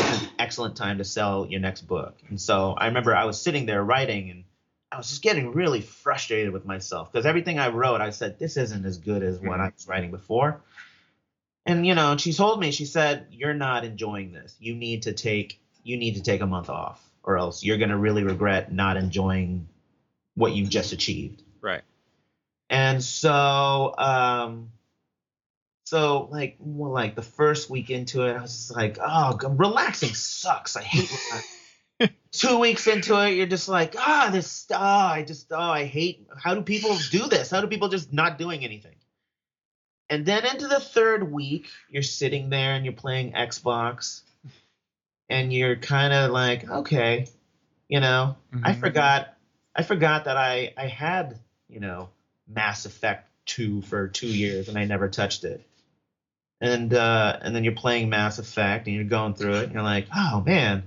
[0.09, 2.16] it's an excellent time to sell your next book.
[2.28, 4.44] And so I remember I was sitting there writing and
[4.90, 8.57] I was just getting really frustrated with myself because everything I wrote, I said, this
[8.57, 10.61] isn't as good as what I was writing before.
[11.64, 14.57] And you know, she told me, she said, you're not enjoying this.
[14.61, 17.96] You need to take you need to take a month off, or else you're gonna
[17.96, 19.68] really regret not enjoying
[20.34, 21.42] what you've just achieved.
[21.61, 21.82] Right.
[22.68, 24.70] And so, um,
[25.87, 30.14] so like, well, like the first week into it, I was just like, oh, relaxing
[30.14, 30.76] sucks.
[30.76, 32.16] I hate relaxing.
[32.32, 36.26] Two weeks into it, you're just like, ah, this, oh, I just, oh, I hate.
[36.43, 37.51] How do people do this?
[37.53, 38.97] How do people just not doing anything?
[40.11, 44.22] And then into the third week, you're sitting there and you're playing Xbox,
[45.30, 47.28] and you're kind of like, okay,
[47.89, 48.80] you know, I Mhm.
[48.80, 49.37] forgot,
[49.74, 52.11] I forgot that I I had, you know,
[52.49, 55.64] Mass Effect two for two years and I never touched it.
[56.61, 59.82] And uh, and then you're playing Mass Effect and you're going through it and you're
[59.82, 60.84] like, oh man,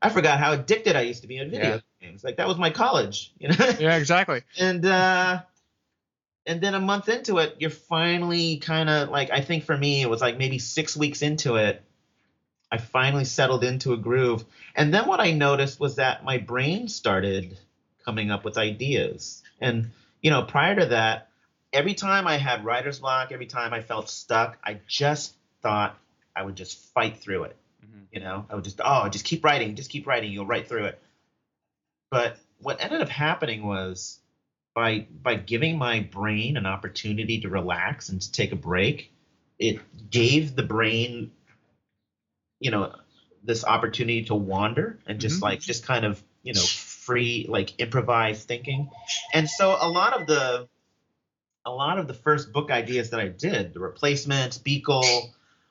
[0.00, 1.80] I forgot how addicted I used to be in video Yeah.
[2.00, 2.22] games.
[2.22, 3.56] Like that was my college, you know.
[3.78, 4.42] Yeah, exactly.
[4.58, 5.42] and uh
[6.46, 10.00] and then a month into it you're finally kind of like i think for me
[10.00, 11.82] it was like maybe six weeks into it
[12.72, 14.42] i finally settled into a groove
[14.74, 17.58] and then what i noticed was that my brain started
[18.06, 19.90] coming up with ideas and
[20.22, 21.28] you know prior to that
[21.72, 25.98] every time i had writer's block every time i felt stuck i just thought
[26.34, 28.06] i would just fight through it Mhm.
[28.12, 30.86] you know i would just oh just keep writing just keep writing you'll write through
[30.86, 31.00] it
[32.10, 34.18] but what ended up happening was
[34.74, 39.12] by by giving my brain an opportunity to relax and to take a break
[39.58, 41.30] it gave the brain
[42.60, 42.94] you know
[43.42, 45.42] this opportunity to wander and just Mhm.
[45.42, 48.90] like just kind of you know free like improvised thinking
[49.32, 50.68] and so a lot of the
[51.64, 55.30] a lot of the first book ideas that i did the replacements Beekle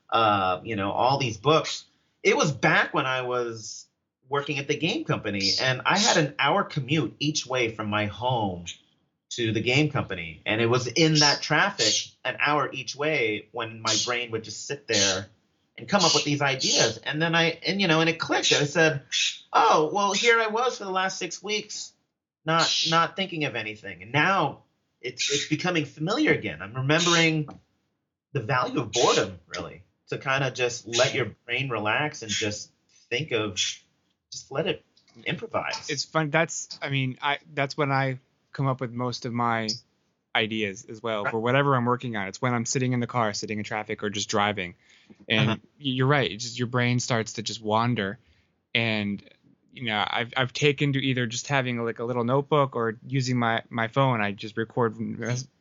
[0.09, 1.85] uh, you know, all these books.
[2.23, 3.85] It was back when I was
[4.27, 8.05] working at the game company, and I had an hour commute each way from my
[8.05, 8.65] home
[9.31, 11.93] to the game company, and it was in that traffic,
[12.25, 15.27] an hour each way, when my brain would just sit there
[15.77, 16.97] and come up with these ideas.
[17.03, 18.51] And then I, and you know, and it clicked.
[18.51, 19.03] I said,
[19.53, 21.93] "Oh, well, here I was for the last six weeks,
[22.45, 24.63] not not thinking of anything, and now
[25.01, 26.61] it's it's becoming familiar again.
[26.61, 27.47] I'm remembering
[28.33, 32.71] the value of boredom, really, to kind of just let your brain relax and just
[33.09, 34.85] think of, just let it
[35.25, 35.89] improvise.
[35.89, 36.29] It's fun.
[36.29, 38.19] That's, I mean, I that's when I
[38.53, 39.69] come up with most of my
[40.35, 42.27] ideas as well for whatever I'm working on.
[42.27, 44.75] It's when I'm sitting in the car, sitting in traffic, or just driving.
[45.27, 45.57] And Uh-huh.
[45.77, 46.31] you're right.
[46.31, 48.19] It's just your brain starts to just wander,
[48.75, 49.23] and
[49.73, 53.37] you know, I've I've taken to either just having like a little notebook or using
[53.37, 54.21] my my phone.
[54.21, 54.95] I just record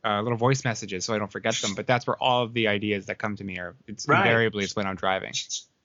[0.05, 1.75] uh, little voice messages so I don't forget them.
[1.75, 3.75] But that's where all of the ideas that come to me are.
[3.87, 4.19] It's Right.
[4.27, 5.33] invariably it's when I'm driving.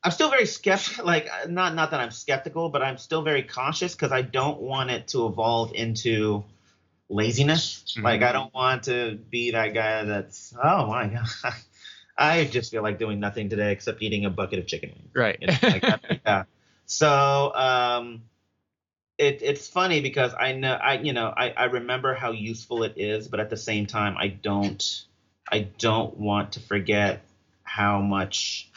[0.06, 1.06] I'm still very skeptical.
[1.06, 4.90] Like, not not that I'm skeptical, but I'm still very cautious because I don't want
[4.92, 6.44] it to evolve into
[7.10, 7.84] laziness.
[7.98, 8.04] Mhm.
[8.04, 11.28] Like, I don't want to be that guy that's, oh my god,
[12.18, 15.10] I just feel like doing nothing today except eating a bucket of chicken wings.
[15.16, 15.38] Right.
[15.42, 16.44] You know, like that- yeah.
[16.86, 18.24] So um,
[19.18, 22.94] it, it's funny because I know I you know I, I remember how useful it
[22.98, 25.06] is, but at the same time I don't
[25.52, 27.24] I don't want to forget
[27.64, 28.70] how much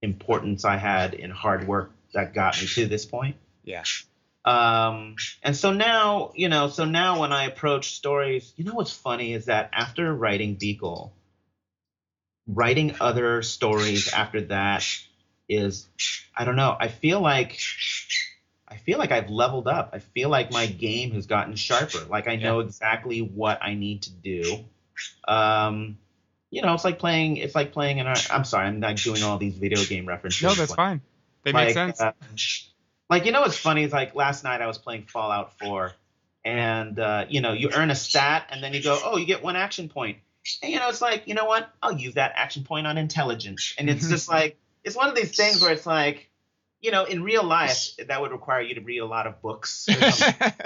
[0.00, 3.36] importance I had in hard work that got me to this point.
[3.64, 3.84] yeah.
[4.44, 8.92] Um, and so now, you know, so now when I approach stories, you know what's
[8.92, 11.12] funny is that after writing Beekle,
[12.48, 14.84] writing other stories after that
[15.54, 15.88] is,
[16.36, 17.58] I don't know, I feel like,
[18.68, 19.90] I feel like I've leveled up.
[19.92, 22.06] I feel like my game has gotten sharper.
[22.08, 24.64] Like I know exactly what I need to do.
[25.28, 25.98] Um,
[26.50, 29.22] you know, it's like playing, it's like playing in Our, I'm sorry, I'm not doing
[29.22, 30.42] all these video game references.
[30.42, 31.00] No, that's Like- fine.
[31.44, 32.00] They like, make sense.
[32.00, 32.12] uh,
[33.10, 35.92] like you know what's funny is like last night I was playing Fallout 4,
[36.44, 39.42] and uh, you know you earn a stat and then you go, oh, you get
[39.42, 40.18] one action point.
[40.18, 42.96] point, and you know it's like you know what, I'll use that action point on
[42.96, 46.30] intelligence, and it's just like it's one of these things where it's like,
[46.80, 49.88] you know, in real life that would require you to read a lot of books.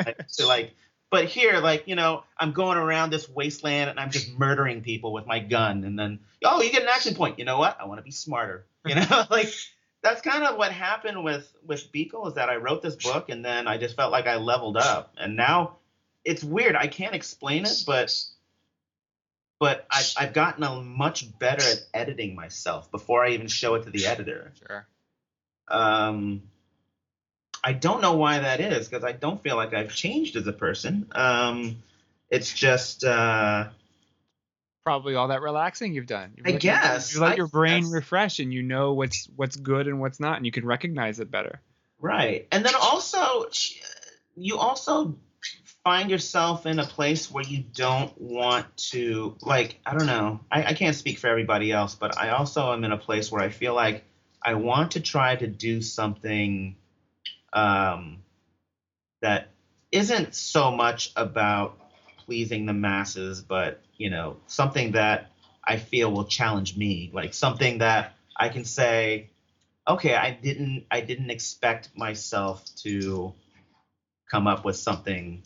[0.06, 0.74] Like, to like
[1.10, 5.12] but here like you know i'm going around this wasteland and i'm just murdering people
[5.12, 7.38] with my gun and then oh you get an action point.
[7.38, 7.76] You know what?
[7.80, 8.66] I want to be smarter.
[8.84, 9.52] You know like
[10.02, 13.44] that's kind of what happened with with Beekle is that i wrote this book and
[13.44, 15.14] then i just felt like i leveled up.
[15.16, 15.76] And now
[16.24, 16.76] it's weird.
[16.76, 18.14] I can't explain it but
[19.59, 23.84] but I've, i've gotten a much better at editing myself before i even show it
[23.84, 24.86] to the editor sure.
[25.68, 26.42] um,
[27.64, 30.52] I don't know why that is because I don't feel like I've changed as a
[30.52, 31.09] person.
[31.12, 31.82] Um,
[32.30, 33.68] it's just uh,
[34.84, 36.34] Probably all that relaxing you've done.
[36.36, 37.12] You I let- guess.
[37.14, 37.92] you let I your brain guess.
[37.92, 41.28] refresh, and you know what's what's good and what's not, and you can recognize it
[41.28, 41.61] better.
[41.98, 43.46] right, and then also
[44.36, 45.16] you also
[45.87, 50.41] find yourself in a place where you don't want to like I don't know.
[50.51, 53.41] I, I can't speak for everybody else, but I also am in a place where
[53.41, 54.03] I feel like
[54.43, 56.74] I want to try to do something
[57.53, 58.18] um,
[59.22, 59.51] that
[59.93, 61.78] isn't so much about
[62.24, 65.30] pleasing the masses, but you know, something that
[65.62, 69.30] I feel will challenge me, like something that I can say,
[69.87, 73.34] okay, I didn't, I didn't expect myself to
[74.28, 75.45] come up with something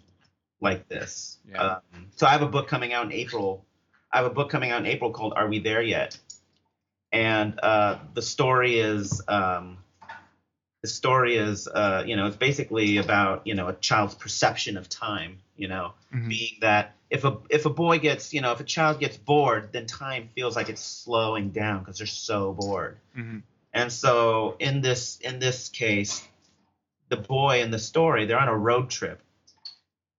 [0.61, 1.39] like this.
[1.51, 1.63] Yeah.
[1.95, 3.65] Um, so I have a book coming out in April.
[4.13, 6.19] I have a book coming out in April called "Are We There Yet?"
[7.13, 9.79] And uh, the story is um,
[10.83, 14.89] the story is uh, you know it's basically about you know a child's perception of
[14.89, 15.39] time.
[15.57, 16.29] You know, Mhm.
[16.29, 19.73] being that if a if a boy gets you know if a child gets bored,
[19.73, 22.99] then time feels like it's slowing down because they're so bored.
[23.17, 23.43] Mhm.
[23.73, 26.27] And so in this in this case,
[27.09, 29.21] the boy in the story they're on a road trip,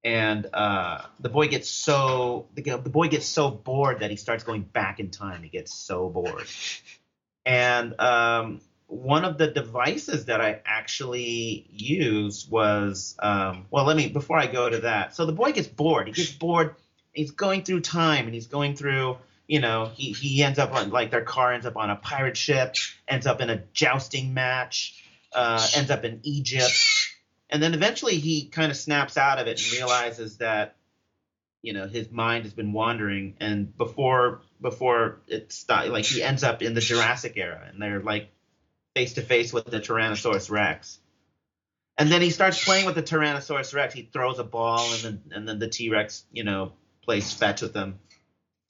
[0.04, 4.43] and uh, the boy gets so the, the boy gets so bored that he starts
[4.43, 5.43] going back in time.
[5.43, 6.47] He gets so bored,
[7.45, 14.10] and um, one of the devices that I actually used was um, well, let me
[14.10, 15.16] before I go to that.
[15.16, 16.08] So the boy gets bored.
[16.08, 16.76] He gets bored.
[17.14, 19.18] He's going through time, and he's going through.
[19.47, 22.38] You know, he he ends up on like their car ends up on a pirate
[22.38, 22.76] ship,
[23.08, 26.74] ends up in a jousting match, uh, ends up in Egypt,
[27.52, 30.76] and then eventually he kind of snaps out of it and realizes that
[31.62, 36.43] you know his mind has been wandering and before before it stop, like he ends
[36.43, 38.30] up in the Jurassic era and they're like
[38.95, 40.99] face to face with the Tyrannosaurus Rex.
[41.97, 43.93] And then he starts playing with the Tyrannosaurus Rex.
[43.93, 46.74] He throws a ball and then and then the T Rex, you know,
[47.04, 47.99] plays fetch with him.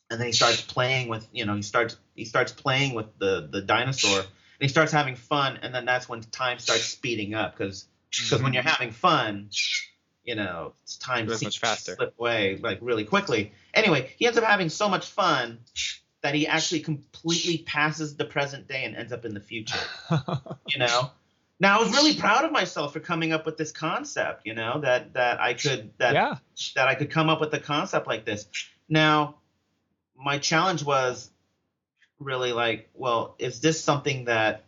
[0.09, 3.47] and then he starts playing with you know he starts he starts playing with the
[3.49, 4.29] the dinosaur and
[4.59, 8.53] he starts having fun and then that's when time starts speeding up because because when
[8.53, 8.69] you're mm-hmm.
[8.69, 9.49] having fun
[10.23, 14.27] you know it's time Goes seems much to slip away like really quickly anyway he
[14.27, 15.59] ends up having so much fun
[16.21, 19.79] that he actually completely passes the present day and ends up in the future
[20.67, 21.09] you know
[21.59, 24.79] now i was really proud of myself for coming up with this concept you know
[24.81, 26.35] that that i could that yeah.
[26.75, 28.45] that I could come up with a concept like this.
[28.89, 29.35] Now,
[30.17, 31.31] my challenge was
[32.19, 34.65] really like, well, is this something that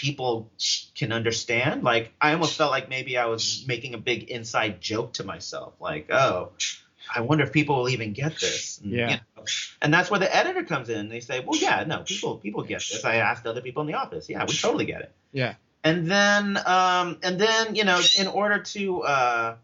[0.00, 0.50] people
[0.94, 1.82] can understand?
[1.84, 5.74] Like, I almost felt like maybe I was making a big inside joke to myself,
[5.80, 6.50] like, oh,
[7.14, 8.78] I wonder if people will even get this.
[8.82, 9.10] And, Yeah.
[9.10, 9.44] you know,
[9.82, 11.08] and that's where the editor comes in.
[11.08, 13.04] They say, well, yeah, no, people people get this.
[13.04, 14.28] I asked other people in the office.
[14.28, 15.54] Yeah, we totally get it Yeah.
[15.84, 19.56] and then um, and then you know in order to uh,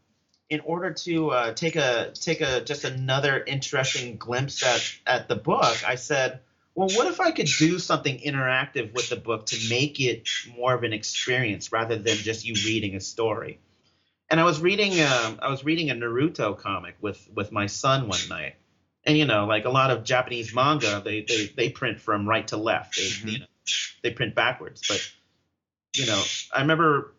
[0.48, 5.36] in order to uh, take a take a just another interesting glimpse at at the
[5.36, 6.40] book i said
[6.76, 10.74] well what if i could do something interactive with the book to make it more
[10.74, 13.58] of an experience rather than just you reading a story
[14.30, 18.06] and i was reading um, i was reading a naruto comic with with my son
[18.06, 18.54] one night
[19.02, 22.46] and you know like a lot of japanese manga they they, they print from right
[22.46, 23.46] to left they you know
[24.04, 25.00] they print backwards but
[25.96, 26.22] you know,
[26.54, 27.14] I remember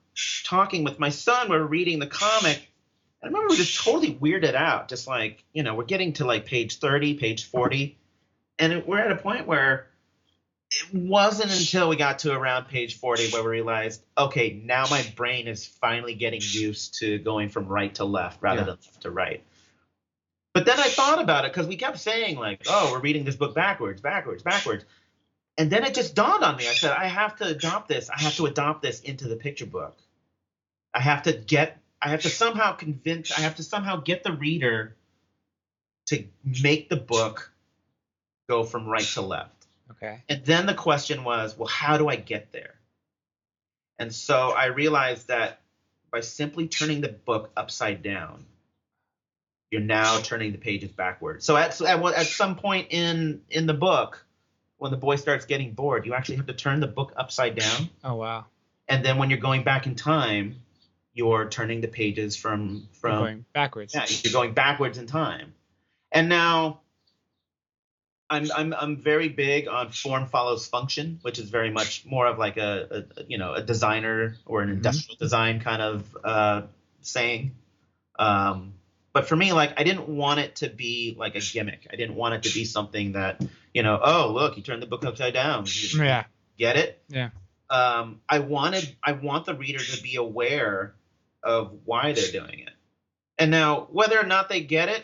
[0.46, 1.50] talking with my son.
[1.50, 2.72] We were reading the comic.
[3.24, 4.88] I remember we were just totally weirded out.
[4.88, 7.98] Just like, you know, we're getting to like page 30, page 40.
[8.60, 9.88] And it, we're at a point where
[10.72, 15.06] it wasn't until we got to around page 40 where we realized, okay, now my
[15.16, 18.66] brain is finally getting used to going from right to left rather Yeah.
[18.66, 19.44] than left to right.
[20.54, 23.36] But then I thought about it because we kept saying, like, oh, we're reading this
[23.36, 24.86] book backwards, backwards, backwards
[25.58, 26.68] and then it just dawned on me.
[26.68, 28.10] I said, I have to adopt this.
[28.10, 29.98] I have to adopt this into the picture book.
[30.94, 31.82] I have to get.
[32.02, 33.32] I have to somehow convince.
[33.36, 34.96] I have to somehow get the reader
[36.08, 37.52] to make the book
[38.48, 39.66] go from right to left.
[39.92, 40.22] Okay.
[40.28, 42.76] And then the question was, well, how do I get there?
[44.00, 45.62] And so I realized that
[46.12, 48.46] by simply turning the book upside down,
[49.72, 51.46] you're now turning the pages backwards.
[51.46, 54.26] So at at, at some point in in the book,
[54.78, 57.90] when the boy starts getting bored, you actually have to turn the book upside down.
[58.04, 58.46] Oh wow.
[58.88, 60.62] And then when you're going back in time,
[61.14, 63.94] you're turning the pages from from going backwards.
[63.94, 65.54] yeah, you're going backwards in time.
[66.12, 66.82] And now
[68.30, 72.38] I'm I'm I'm very big on form follows function, which is very much more of
[72.38, 76.62] like a, a you know a designer or an industrial design kind of uh,
[77.02, 77.56] saying.
[78.20, 78.74] Um,
[79.14, 81.88] but for me, like I didn't want it to be like a gimmick.
[81.92, 83.42] I didn't want it to be something that
[83.74, 85.66] you know, oh look, you turned the book upside down.
[85.98, 86.26] Yeah.
[86.58, 87.02] Get it?
[87.08, 87.30] Yeah.
[87.70, 90.96] um, I wanted I want the reader to be aware
[91.44, 92.72] of why they're doing it.
[93.38, 95.04] And now whether or not they get it,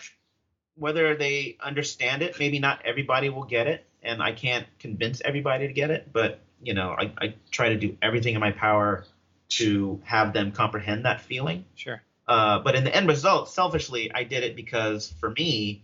[0.76, 5.68] whether they understand it, maybe not everybody will get it, and I can't convince everybody
[5.68, 9.06] to get it, but you know, I, I try to do everything in my power
[9.50, 11.66] to have them comprehend that feeling.
[11.76, 12.02] Sure.
[12.28, 15.84] Uh, but in the end result, selfishly, I did it because for me,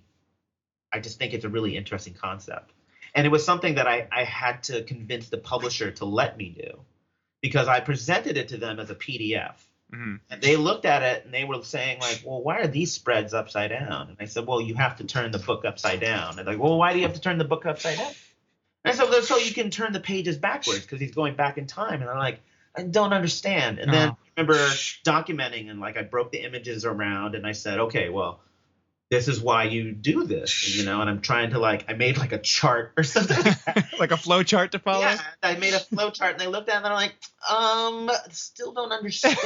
[0.91, 2.71] I just think it's a really interesting concept.
[3.13, 6.49] And it was something that I, I had to convince the publisher to let me
[6.49, 6.79] do
[7.41, 9.55] because I presented it to them as a PDF.
[9.91, 12.91] Hmm And they looked at it and they were saying, like, well, why are these
[12.91, 14.09] spreads upside down?
[14.09, 16.37] And I said, well, you have to turn the book upside down.
[16.37, 18.11] And they're like, well, why do you have to turn the book upside down?
[18.85, 21.57] And I said, well, so you can turn the pages backwards because he's going back
[21.57, 21.95] in time.
[22.01, 22.41] And they're like,
[22.75, 23.79] I don't understand.
[23.79, 24.17] And then Oh.
[24.37, 24.67] I remember
[25.05, 28.41] documenting and like I broke the images around and I said, okay, well,
[29.09, 31.01] this is why you do this, you know.
[31.01, 33.37] And I'm trying to like, I made like a chart or something.
[33.67, 35.01] like like a flow chart to follow.
[35.01, 37.15] Yeah, I made a flow chart and they looked at it and they're like,
[37.49, 39.37] um, still don't understand.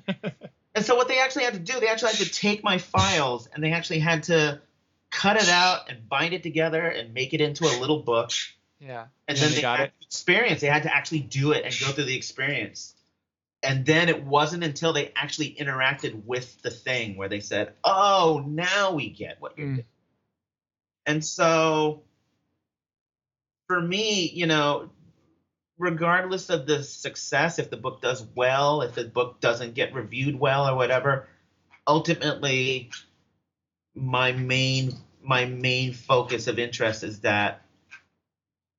[0.74, 3.48] and so what they actually had to do, they actually had to take my files
[3.52, 4.60] and they actually had to
[5.10, 8.30] cut it out and bind it together and make it into a little book.
[8.78, 9.06] yeah.
[9.26, 9.92] And Yeah, then they they got it.
[10.02, 10.60] experience.
[10.60, 12.94] They had to actually do it and go through the experience.
[13.62, 18.44] And then it wasn't until they actually interacted with the thing where they said, "Oh,
[18.46, 19.74] now we get what you're Mm.
[19.76, 19.86] doing."
[21.06, 22.04] And so,
[23.66, 24.90] for me, you know,
[25.78, 30.38] regardless of the success, if the book does well, if the book doesn't get reviewed
[30.38, 31.28] well or whatever,
[31.86, 32.90] ultimately,
[33.94, 34.92] my main
[35.22, 37.62] my main focus of interest is that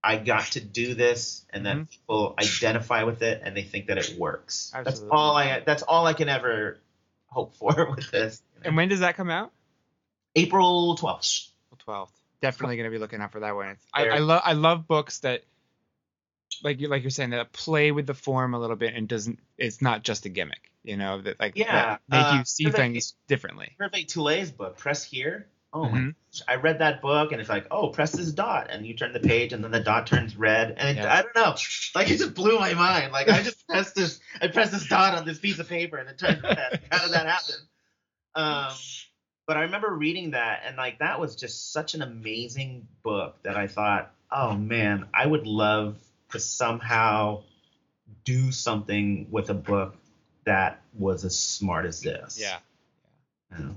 [0.04, 1.90] I got to do this and that Mhm.
[1.90, 4.72] people identify with it and they think that it works.
[4.74, 6.80] That's all I that's all I can ever
[7.28, 8.42] hope for with this.
[8.64, 9.52] And when does that come out?
[10.36, 11.50] April 12th.
[11.80, 12.14] Twelfth.
[12.42, 13.78] Definitely gonna be looking out for that one.
[13.94, 15.44] I, I love I love books that
[16.64, 19.40] like you like you're saying that play with the form a little bit and doesn't
[19.58, 20.72] it's not just a gimmick.
[20.84, 23.76] You know that like Yeah, that make uh, you see Hervé- things differently.
[23.80, 25.48] Hervé Tullet's book, Press Here.
[25.74, 26.16] Oh my Mhm.
[26.34, 29.14] gosh, I read that book and it's like, oh, press this dot and you turn
[29.14, 31.14] the page and then the dot turns red and it, Yeah.
[31.14, 31.56] I don't know,
[31.96, 33.12] like it just blew my mind.
[33.12, 36.10] Like I just pressed this, I pressed this dot on this piece of paper and
[36.10, 36.82] it turned red.
[36.92, 37.56] How did that happen?
[38.36, 38.74] Um,
[39.48, 43.56] but I remember reading that and like that was just such an amazing book that
[43.58, 45.98] I thought, oh man, I would love
[46.32, 47.44] to somehow
[48.24, 49.96] do something with a book
[50.46, 52.40] that was as smart as this.
[52.40, 52.58] Yeah.
[53.52, 53.76] Know?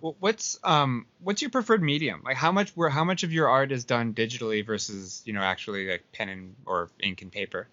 [0.00, 2.22] Well, what's um what's your preferred medium?
[2.24, 5.40] Like how much where how much of your art is done digitally versus you know
[5.40, 7.68] actually like pen and or ink and paper?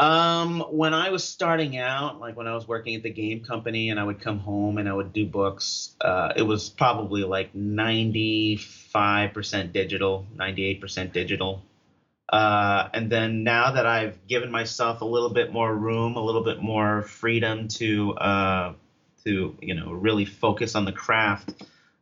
[0.00, 3.90] Um, when I was starting out, like when I was working at the game company
[3.90, 7.54] and I would come home and I would do books, uh, it was probably like
[7.54, 11.62] 95% digital, 98% digital.
[12.32, 16.44] Uh, and then now that I've given myself a little bit more room, a little
[16.44, 18.72] bit more freedom to, uh,
[19.24, 21.52] to you know, really focus on the craft,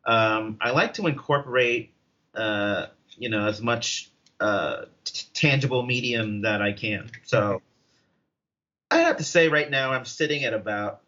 [0.05, 1.93] um, I like to incorporate,
[2.35, 4.11] uh, you know, as much
[4.41, 7.11] uh, t- tangible medium that I can.
[7.25, 7.61] So
[8.91, 11.01] I have to say right now I'm sitting at about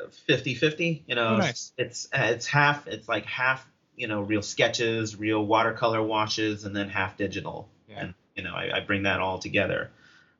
[0.00, 1.02] uh, 50-50.
[1.06, 1.72] You know, Oh, nice.
[1.76, 2.86] it's it's half.
[2.86, 3.66] It's like half.
[3.96, 7.68] You know, real sketches, real watercolor washes, and then half digital.
[7.88, 8.00] Yeah.
[8.00, 9.90] And you know, I, I bring that all together.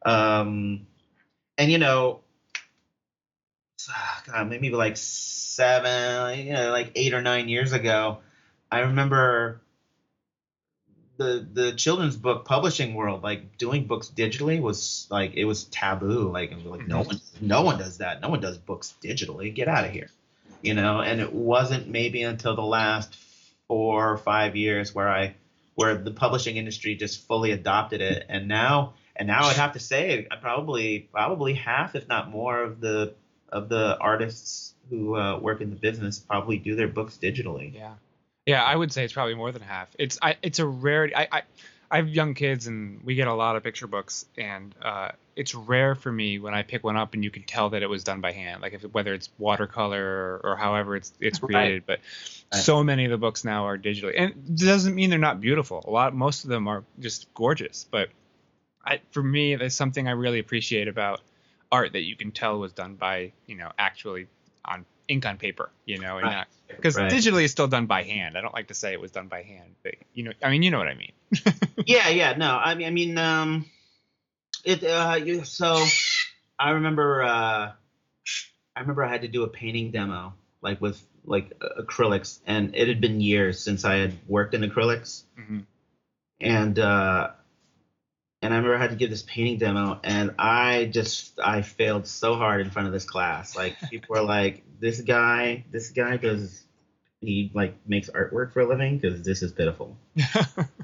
[0.07, 0.87] Um,
[1.57, 2.21] and you know,
[4.31, 8.19] God, maybe like seven, you know, like eight or nine years ago,
[8.71, 9.61] I remember
[11.17, 16.31] the the children's book publishing world, like doing books digitally was like it was taboo.
[16.31, 17.09] Like was like no mm-hmm.
[17.09, 18.21] one no one does that.
[18.21, 19.55] No one does books digitally.
[19.55, 20.09] Get out of here.
[20.63, 23.15] You know, and it wasn't maybe until the last
[23.69, 25.35] four or five years where I
[25.75, 28.27] where the publishing industry just fully adopted it.
[28.29, 32.81] And now and now I'd have to say probably probably half, if not more, of
[32.81, 33.15] the
[33.51, 37.75] of the artists who uh, work in the business probably do their books digitally.
[37.75, 37.95] Yeah.
[38.47, 39.95] Yeah, I would say it's probably more than half.
[39.99, 41.15] It's I it's a rarity.
[41.15, 41.43] I I,
[41.91, 45.55] I have young kids and we get a lot of picture books and uh, it's
[45.55, 48.05] rare for me when I pick one up and you can tell that it was
[48.05, 51.49] done by hand, like if whether it's watercolor or, or however it's it's Right.
[51.49, 51.85] created.
[51.87, 52.01] But
[52.51, 52.63] Right.
[52.63, 55.85] so many of the books now are digitally, and it doesn't mean they're not beautiful.
[55.87, 57.87] A lot, most of them are just gorgeous.
[57.91, 58.09] But
[58.83, 61.21] I, for me, there's something I really appreciate about
[61.71, 64.27] art that you can tell was done by you know actually
[64.65, 67.11] on ink on paper, you know, and because Right.
[67.11, 68.37] digitally is still done by hand.
[68.37, 70.63] I don't like to say it was done by hand, but you know, I mean,
[70.63, 71.13] you know what I mean.
[71.87, 73.67] yeah, yeah, no, I mean, I mean, um,
[74.65, 75.85] it, uh, you, so
[76.59, 77.73] I remember, uh,
[78.77, 82.89] I remember I had to do a painting demo, like with like acrylics, and it
[82.89, 85.65] had been years since I had worked in acrylics, Mhm.
[86.41, 87.31] and uh,
[88.41, 92.07] and I remember I had to give this painting demo, and I just I failed
[92.07, 93.57] so hard in front of this class.
[93.57, 96.65] Like people were like, "This guy, this guy does."
[97.21, 99.97] He like makes artwork for a living because this is pitiful.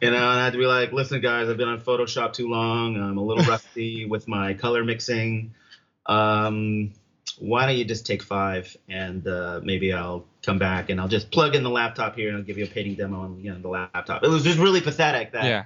[0.02, 2.48] You know, and I had to be like, listen, guys, I've been on Photoshop too
[2.48, 2.96] long.
[2.96, 5.54] I'm a little rusty with my color mixing.
[6.04, 6.92] Um,
[7.38, 11.30] why don't you just take five and uh, maybe I'll come back and I'll just
[11.30, 13.58] plug in the laptop here and I'll give you a painting demo on you know,
[13.58, 14.22] the laptop.
[14.22, 15.64] It was just really pathetic that yeah,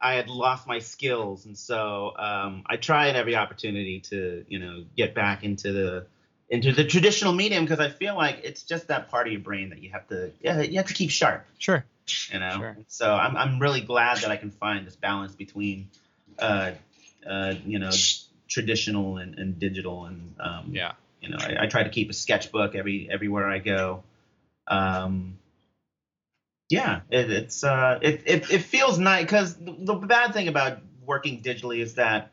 [0.00, 4.58] I had lost my skills, and so um, I try at every opportunity to you
[4.58, 6.06] know get back into the
[6.48, 9.70] into the traditional medium because I feel like it's just that part of your brain
[9.70, 11.44] that you have to yeah you have to keep sharp.
[11.58, 11.84] Sure.
[12.32, 12.56] you know?
[12.56, 12.76] Sure.
[12.86, 15.90] so I'm, I'm really glad that i can find this balance between
[16.38, 16.70] uh,
[17.28, 17.90] uh, you know
[18.48, 20.06] traditional and, and digital.
[20.06, 23.58] And um, Yeah, you know I, I try to keep a sketchbook every everywhere i
[23.58, 24.02] go.
[24.66, 25.38] Um,
[26.68, 30.78] yeah it, it's uh, it, it, it feels nice because the, the bad thing about
[31.04, 32.30] working digitally is that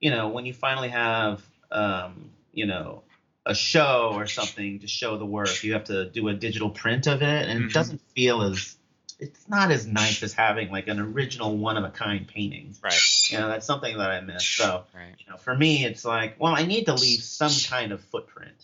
[0.00, 3.02] you know when you finally have um, you know
[3.44, 7.06] a show or something to show the work you have to do a digital print
[7.06, 7.66] of it and Mhm.
[7.66, 8.76] it doesn't feel as
[9.18, 13.00] it's not as nice as having like an original one of a kind painting right,
[13.30, 15.14] you know that's something that i miss so right.
[15.18, 18.54] you know for me it's like well i need to leave some kind of footprint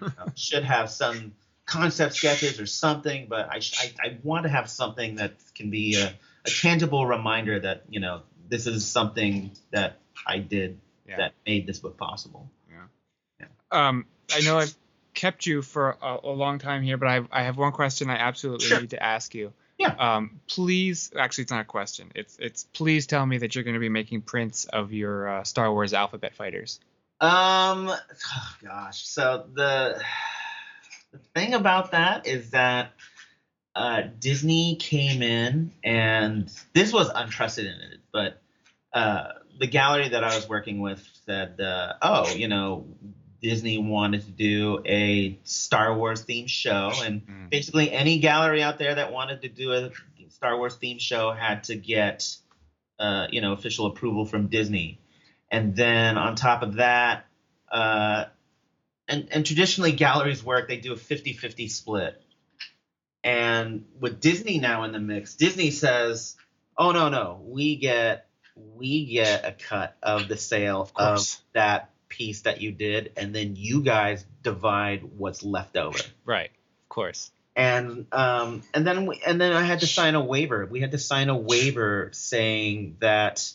[0.00, 1.32] You know, should have some
[1.66, 5.96] concept sketches or something but i I, I want to have something that can be
[5.96, 6.12] a,
[6.44, 11.16] a tangible reminder that you know this is something that i did Yeah.
[11.16, 12.48] that made this book possible
[13.40, 13.46] Yeah.
[13.70, 14.74] Um, I know I've
[15.14, 18.16] kept you for a, a long time here, but I, I have one question I
[18.16, 18.80] absolutely Sure.
[18.80, 19.52] need to ask you.
[19.78, 19.94] Yeah.
[19.98, 22.10] Um, please, actually, it's not a question.
[22.14, 25.44] It's it's please tell me that you're going to be making prints of your uh,
[25.44, 26.80] Star Wars alphabet fighters.
[27.20, 29.04] Um, oh gosh.
[29.06, 30.00] So the
[31.14, 32.92] the thing about that is that
[33.74, 38.00] uh, Disney came in, and this was unprecedented.
[38.12, 38.40] But
[38.92, 42.86] uh, the gallery that I was working with said, uh, "Oh, you know,
[43.40, 47.50] Disney wanted to do a Star Wars themed show, and Mm.
[47.50, 49.90] basically any gallery out there that wanted to do a
[50.30, 52.36] Star Wars themed show had to get,
[52.98, 54.98] uh, you know, official approval from Disney,
[55.50, 57.26] and then on top of that,
[57.70, 58.26] uh,
[59.08, 62.22] and and traditionally galleries work, they do a 50-50 split,
[63.22, 66.36] and with Disney now in the mix, Disney says,
[66.76, 68.26] "Oh no, no, we get
[68.56, 71.42] we get a cut of the sale of, course.
[71.52, 76.50] that piece that you did, and then you guys divide what's left over." Right.
[76.82, 77.30] Of course.
[77.56, 80.66] and um, and then we, and then I had to sign a waiver.
[80.66, 83.52] We had to sign a waiver saying that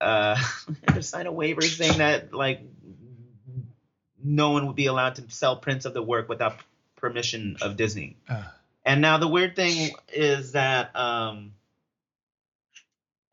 [0.00, 0.36] uh,
[0.68, 2.62] I had to sign a waiver saying that like
[4.22, 6.56] no one would be allowed to sell prints of the work without
[6.96, 8.16] permission of Disney.
[8.84, 11.52] And now the weird thing is that um,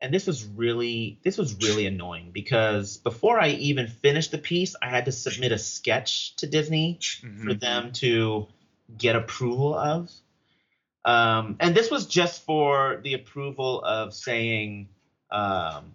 [0.00, 4.76] and this was really this was really annoying because before I even finished the piece,
[4.80, 7.60] I had to submit a sketch to Disney for Mhm.
[7.60, 8.46] them to
[8.96, 10.10] get approval of.
[11.04, 14.88] Um, and this was just for the approval of saying
[15.30, 15.94] um,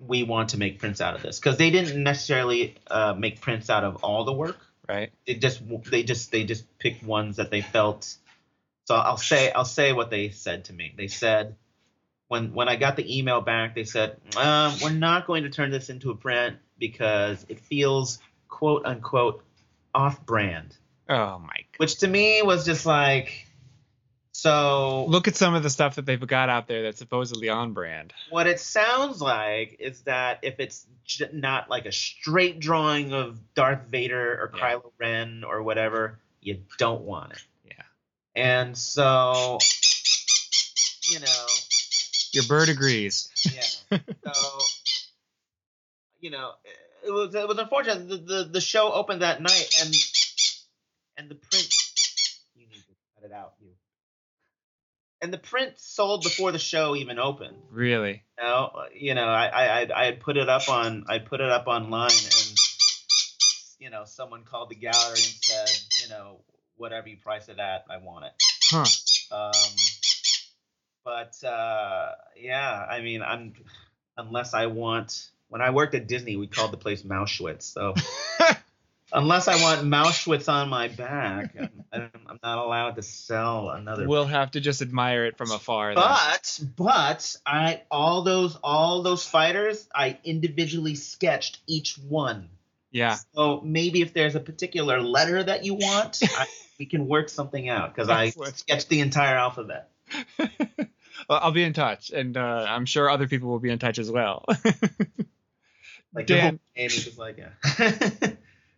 [0.00, 3.68] we want to make prints out of this because they didn't necessarily uh, make prints
[3.70, 4.56] out of all the work.
[4.88, 5.12] Right.
[5.26, 8.16] They just they just they just picked ones that they felt.
[8.86, 10.94] So I'll say I'll say what they said to me.
[10.96, 11.56] They said
[12.28, 15.70] when when I got the email back, they said um, we're not going to turn
[15.70, 18.18] this into a print because it feels
[18.48, 19.42] quote unquote
[19.94, 20.76] off brand
[21.08, 21.56] Oh my.
[21.56, 23.47] g- which to me was just like
[24.40, 27.72] so Look at some of the stuff that they've got out there that's supposedly on
[27.72, 28.12] brand.
[28.30, 33.38] what it sounds like is that if it's j- not like a straight drawing of
[33.54, 34.60] Darth Vader or Yeah.
[34.76, 37.82] Kylo Ren or whatever you don't want it Yeah.
[38.36, 39.58] and so
[41.10, 41.46] you know
[42.32, 43.28] Your bird agrees.
[43.44, 43.98] yeah
[44.32, 44.58] so
[46.20, 46.52] you know
[47.04, 49.92] it was it was unfortunate the, the the show opened that night and
[51.16, 51.68] and the print
[52.54, 53.70] you need to cut it out you
[55.20, 58.22] and the print sold before the show even opened Really.
[58.38, 61.50] you know, you know I, I I- had put it up on I put it
[61.50, 62.54] up online and
[63.78, 65.68] you know someone called the gallery and said
[66.02, 66.40] you know
[66.76, 68.32] whatever you price it at I want it
[68.70, 68.84] Huh.
[69.36, 69.52] um,
[71.04, 73.54] but uh, yeah, I mean, I'm
[74.18, 75.30] unless I want.
[75.48, 77.62] When I worked at Disney, we called the place Mauschwitz.
[77.62, 77.94] So
[79.12, 81.54] unless I want Mauschwitz on my back,
[81.92, 84.06] I'm, I'm not allowed to sell another.
[84.06, 85.94] We'll have to just admire it from afar.
[85.94, 86.02] then.
[86.02, 92.48] but but I all those all those fighters, I individually sketched each one.
[92.90, 93.16] yeah.
[93.34, 96.46] So maybe if there's a particular letter that you want, I,
[96.78, 99.90] we can work something out because I sketched the entire alphabet.
[100.38, 100.48] well,
[101.28, 104.10] I'll be in touch, and uh, I'm sure other people will be in touch as
[104.10, 104.44] well.
[106.14, 108.30] Like Dan, Amy's just like yeah.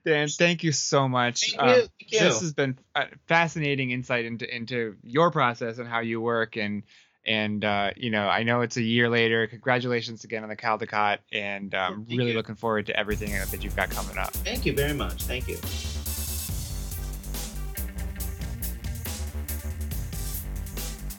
[0.04, 1.50] Dan, thank you so much.
[1.50, 1.74] Thank Um, you.
[1.74, 2.18] Thank you.
[2.20, 6.84] This has been a fascinating insight into into your process and how you work, and
[7.26, 9.46] and uh, you know, I know it's a year later.
[9.46, 12.36] Congratulations again on the Caldecott, and um, Thank really you.
[12.36, 14.32] looking forward to everything that you've got coming up.
[14.32, 15.24] Thank you very much.
[15.24, 15.58] Thank you.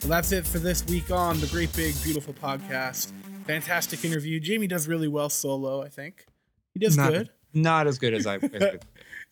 [0.02, 3.12] Well, that's it for this week on the Great Big Beautiful Podcast.
[3.46, 4.40] Fantastic interview.
[4.40, 6.26] Jamie does really well solo, I think.
[6.74, 7.30] He does not, good.
[7.54, 8.36] Not as good as I.
[8.36, 8.78] As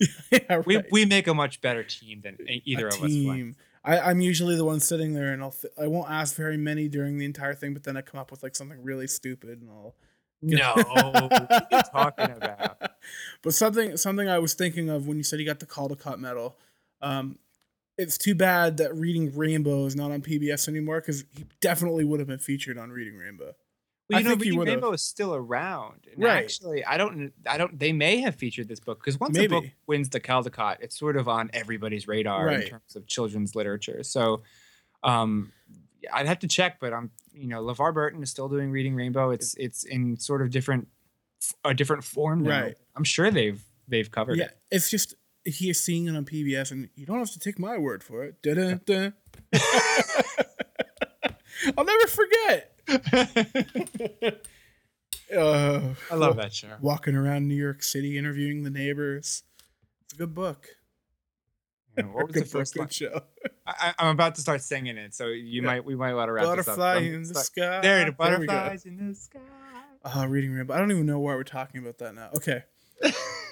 [0.30, 0.66] yeah, right.
[0.66, 3.10] we we make a much better team than either a of us.
[3.10, 3.56] Team.
[3.84, 6.88] I, I'm usually the one sitting there, and I'll th- I won't ask very many
[6.88, 9.70] during the entire thing, but then I come up with like something really stupid, and
[9.70, 9.94] I'll.
[10.42, 12.76] No, what are you talking about?
[13.42, 16.18] But something something I was thinking of when you said you got the call Caldecott
[16.18, 16.58] medal.
[17.00, 17.38] Um,
[17.96, 22.20] it's too bad that Reading Rainbow is not on PBS anymore because he definitely would
[22.20, 23.54] have been featured on Reading Rainbow.
[24.10, 24.74] Well, I you know, think he Reading would've.
[24.74, 26.06] Rainbow is still around.
[26.12, 26.42] And Right.
[26.42, 27.32] Actually, I don't.
[27.48, 27.78] I don't.
[27.78, 31.16] They may have featured this book because once a book wins the Caldecott, it's sort
[31.16, 34.02] of on everybody's radar in terms of children's literature.
[34.02, 34.42] So,
[35.02, 35.52] um,
[36.12, 37.10] I'd have to check, but I'm.
[37.32, 39.30] You know, LeVar Burton is still doing Reading Rainbow.
[39.30, 40.88] It's it's in sort of different,
[41.64, 42.62] a different form now.
[42.62, 42.76] Right.
[42.96, 44.58] I'm sure they've they've covered Yeah, it.
[44.70, 45.14] Yeah, it's just
[45.44, 48.24] he is seeing it on PBS, and you don't have to take my word for
[48.24, 48.42] it.
[48.42, 49.12] Da-da-da.
[51.76, 52.69] I'll never forget.
[52.88, 54.30] Uh,
[56.10, 56.68] I love that show.
[56.80, 59.42] Walking around New York City, interviewing the neighbors.
[60.04, 60.66] It's a good book.
[61.96, 62.86] Know, what was the first line?
[62.86, 63.22] good show.
[63.66, 65.66] I, I'm about to start singing it, so you Yeah.
[65.66, 67.14] might we might want to wrap Butterfly this up.
[67.14, 67.80] in the sky.
[67.82, 69.38] There, the butterflies in the sky.
[70.02, 70.74] Uh, reading Rainbow.
[70.74, 72.30] I don't even know why we're talking about that now.
[72.36, 72.62] Okay.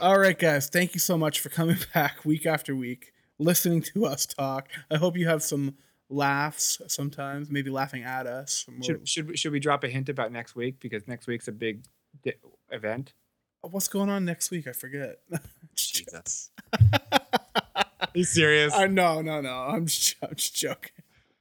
[0.00, 0.68] All right, guys.
[0.68, 4.68] Thank you so much for coming back week after week, listening to us talk.
[4.90, 5.74] I hope you have some
[6.08, 8.64] laughs sometimes, maybe laughing at us.
[8.82, 11.52] Should should we, should we drop a hint about next week because next week's a
[11.52, 11.84] big
[12.22, 12.34] di-
[12.70, 13.12] event?
[13.62, 14.66] What's going on next week?
[14.66, 15.18] I forget.
[15.74, 16.50] Jesus.
[17.74, 18.72] Are you serious?
[18.72, 19.52] Uh, no, no, no.
[19.52, 20.92] I'm just, I'm just joking.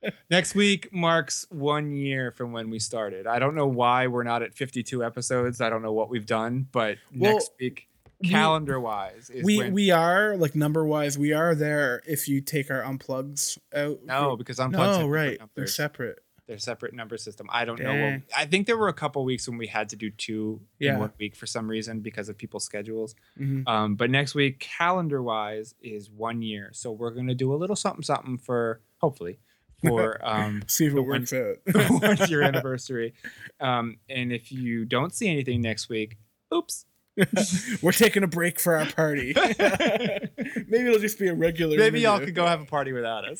[0.29, 3.25] Next week marks one year from when we started.
[3.27, 5.59] I don't know why we're not at 52 episodes.
[5.59, 7.87] I don't know what we've done, but Well, next week,
[8.23, 12.71] calendar wise, We when, we are like number wise, we are there if you take
[12.71, 13.99] our unplugs out.
[14.03, 15.37] no because I'm no, right.
[15.37, 16.19] They're They're, separate.
[16.47, 17.47] they're separate number system.
[17.51, 17.93] I don't know.
[18.13, 20.93] What, I think there were a couple weeks when we had to do two Yeah.
[20.93, 23.15] in one week for some reason because of people's schedules.
[23.39, 23.67] Mhm.
[23.67, 26.69] Um, but next week, calendar wise, is one year.
[26.73, 29.39] So we're gonna do a little something something for hopefully
[29.85, 31.57] for um See if it works out.
[32.01, 33.13] one year anniversary.
[33.59, 36.17] Um, and if you don't see anything next week,
[36.51, 36.85] oops.
[37.81, 39.33] We're taking a break for our party.
[39.35, 41.77] Maybe it'll just be a regular.
[41.77, 43.39] Maybe y'all could go have a party without us.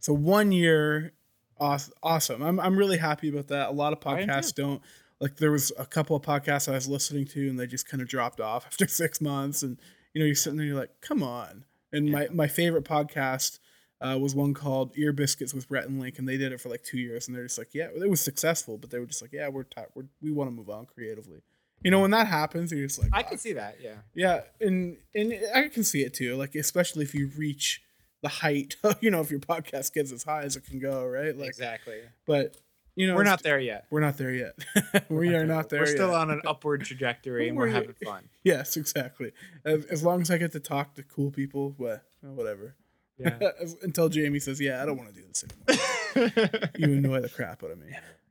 [0.00, 1.12] so one year,
[1.58, 2.42] awesome.
[2.42, 3.68] I'm I'm really happy about that.
[3.68, 4.82] A lot of podcasts don't
[5.20, 5.36] like.
[5.36, 8.08] There was a couple of podcasts I was listening to, and they just kind of
[8.08, 9.62] dropped off after six months.
[9.62, 9.78] And
[10.12, 11.64] you know, you're sitting there, you're like, come on.
[11.92, 13.58] And my my favorite podcast.
[13.98, 16.68] Uh, was one called Ear Biscuits with Rhett and Link, and they did it for
[16.68, 19.22] like two years, and they're just like, yeah, it was successful, but they were just
[19.22, 21.40] like, yeah, we're tired, we're, we want to move on creatively.
[21.82, 23.96] You know, when that happens, you're just like, I "Ah, can see that, yeah.
[24.14, 26.34] yeah, and and I can see it too.
[26.36, 27.82] Like especially if you reach
[28.22, 31.36] the height, you know, if your podcast gets as high as it can go, right?
[31.36, 32.00] Like, exactly.
[32.26, 32.56] but
[32.96, 33.84] you know, We're not there yet.
[33.90, 34.54] We're not there yet.
[35.10, 35.80] we are not there.
[35.80, 36.16] We're still yet.
[36.16, 38.30] on an upward trajectory and we're We're- having fun.
[38.42, 39.32] Yes, exactly.
[39.64, 42.74] As, as long as I get to talk to cool people, well, whatever.
[43.18, 43.38] Yeah.
[43.82, 47.62] Until Jamie says, "Yeah, I don't want to do this anymore." you annoy the crap
[47.64, 47.86] out of me.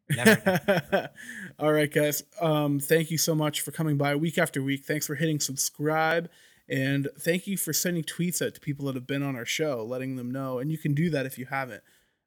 [0.09, 1.09] Never.
[1.59, 2.23] All right, guys.
[2.41, 4.85] Um, thank you so much for coming by week after week.
[4.85, 6.29] Thanks for hitting subscribe.
[6.67, 9.83] And thank you for sending tweets out to people that have been on our show,
[9.83, 10.59] letting them know.
[10.59, 11.83] And you can do that if you haven't.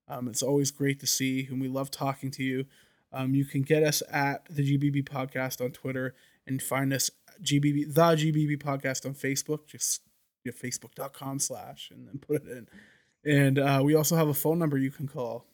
[0.09, 2.64] Um, it's always great to see, and we love talking to you.
[3.12, 6.14] Um, you can get us at the GBB Podcast on Twitter
[6.46, 7.10] and find us
[7.42, 9.66] GBB the GBB Podcast on Facebook.
[9.66, 10.02] Just
[10.44, 12.68] you know, facebook.com slash and then put it in.
[13.24, 15.44] And uh, we also have a phone number you can call.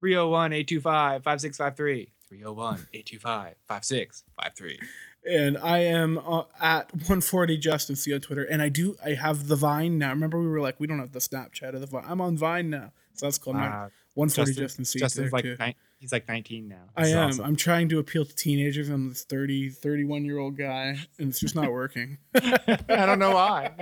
[0.00, 2.12] 301 825 5653.
[2.28, 4.80] 301 825 5653.
[5.28, 9.48] and I am uh, at 140 Justin C on Twitter, and I do I have
[9.48, 10.10] the Vine now.
[10.10, 12.04] Remember we were like we don't have the Snapchat of the Vine.
[12.06, 13.90] I'm on Vine now, so that's called my Wow.
[14.14, 14.98] 140 Justin- Justin C.
[14.98, 15.56] Justin's like, too.
[15.60, 16.76] ni- he's like 19 now.
[16.96, 17.28] I am.
[17.28, 17.44] awesome.
[17.44, 18.88] I'm trying to appeal to teenagers.
[18.88, 22.16] I'm this 30, 31 year old guy, and it's just not working.
[22.34, 23.72] I don't know why.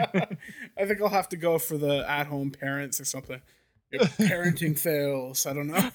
[0.77, 3.41] I think I'll have to go for the at home parents or something.
[3.95, 5.47] If parenting fails.
[5.47, 5.91] I don't know.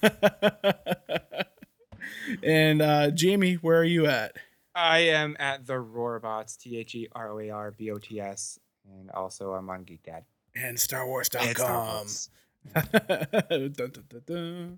[2.42, 4.36] and uh, Jamie, where are you at?
[4.74, 8.20] I am at the Roarbots, T H E R O A R B O T
[8.20, 8.58] S.
[8.88, 10.24] And also I'm on Geek Dad.
[10.54, 12.06] And And Star StarWars.com.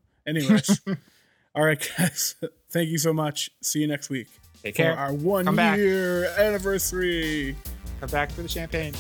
[0.27, 0.81] Anyways,
[1.55, 2.37] all right, guys.
[2.71, 3.51] Thank you so much.
[3.63, 4.29] See you next week
[4.63, 4.97] Take for care.
[4.97, 5.79] our one Come back.
[5.79, 7.57] year anniversary.
[8.01, 8.95] Come back for the champagne.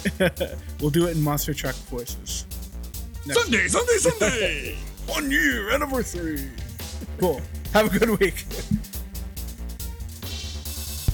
[0.80, 2.46] we'll do it in monster truck voices.
[3.26, 4.76] Next Sunday, Sunday, Sunday.
[5.06, 6.40] one year anniversary.
[7.18, 7.40] Cool.
[7.72, 8.44] Have a good week.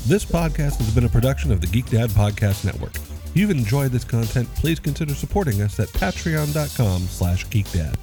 [0.06, 2.94] This podcast has been a production of the Geek Dad Podcast Network.
[2.97, 7.94] If you've enjoyed this content, please consider supporting us at patreon.com slash geekdad.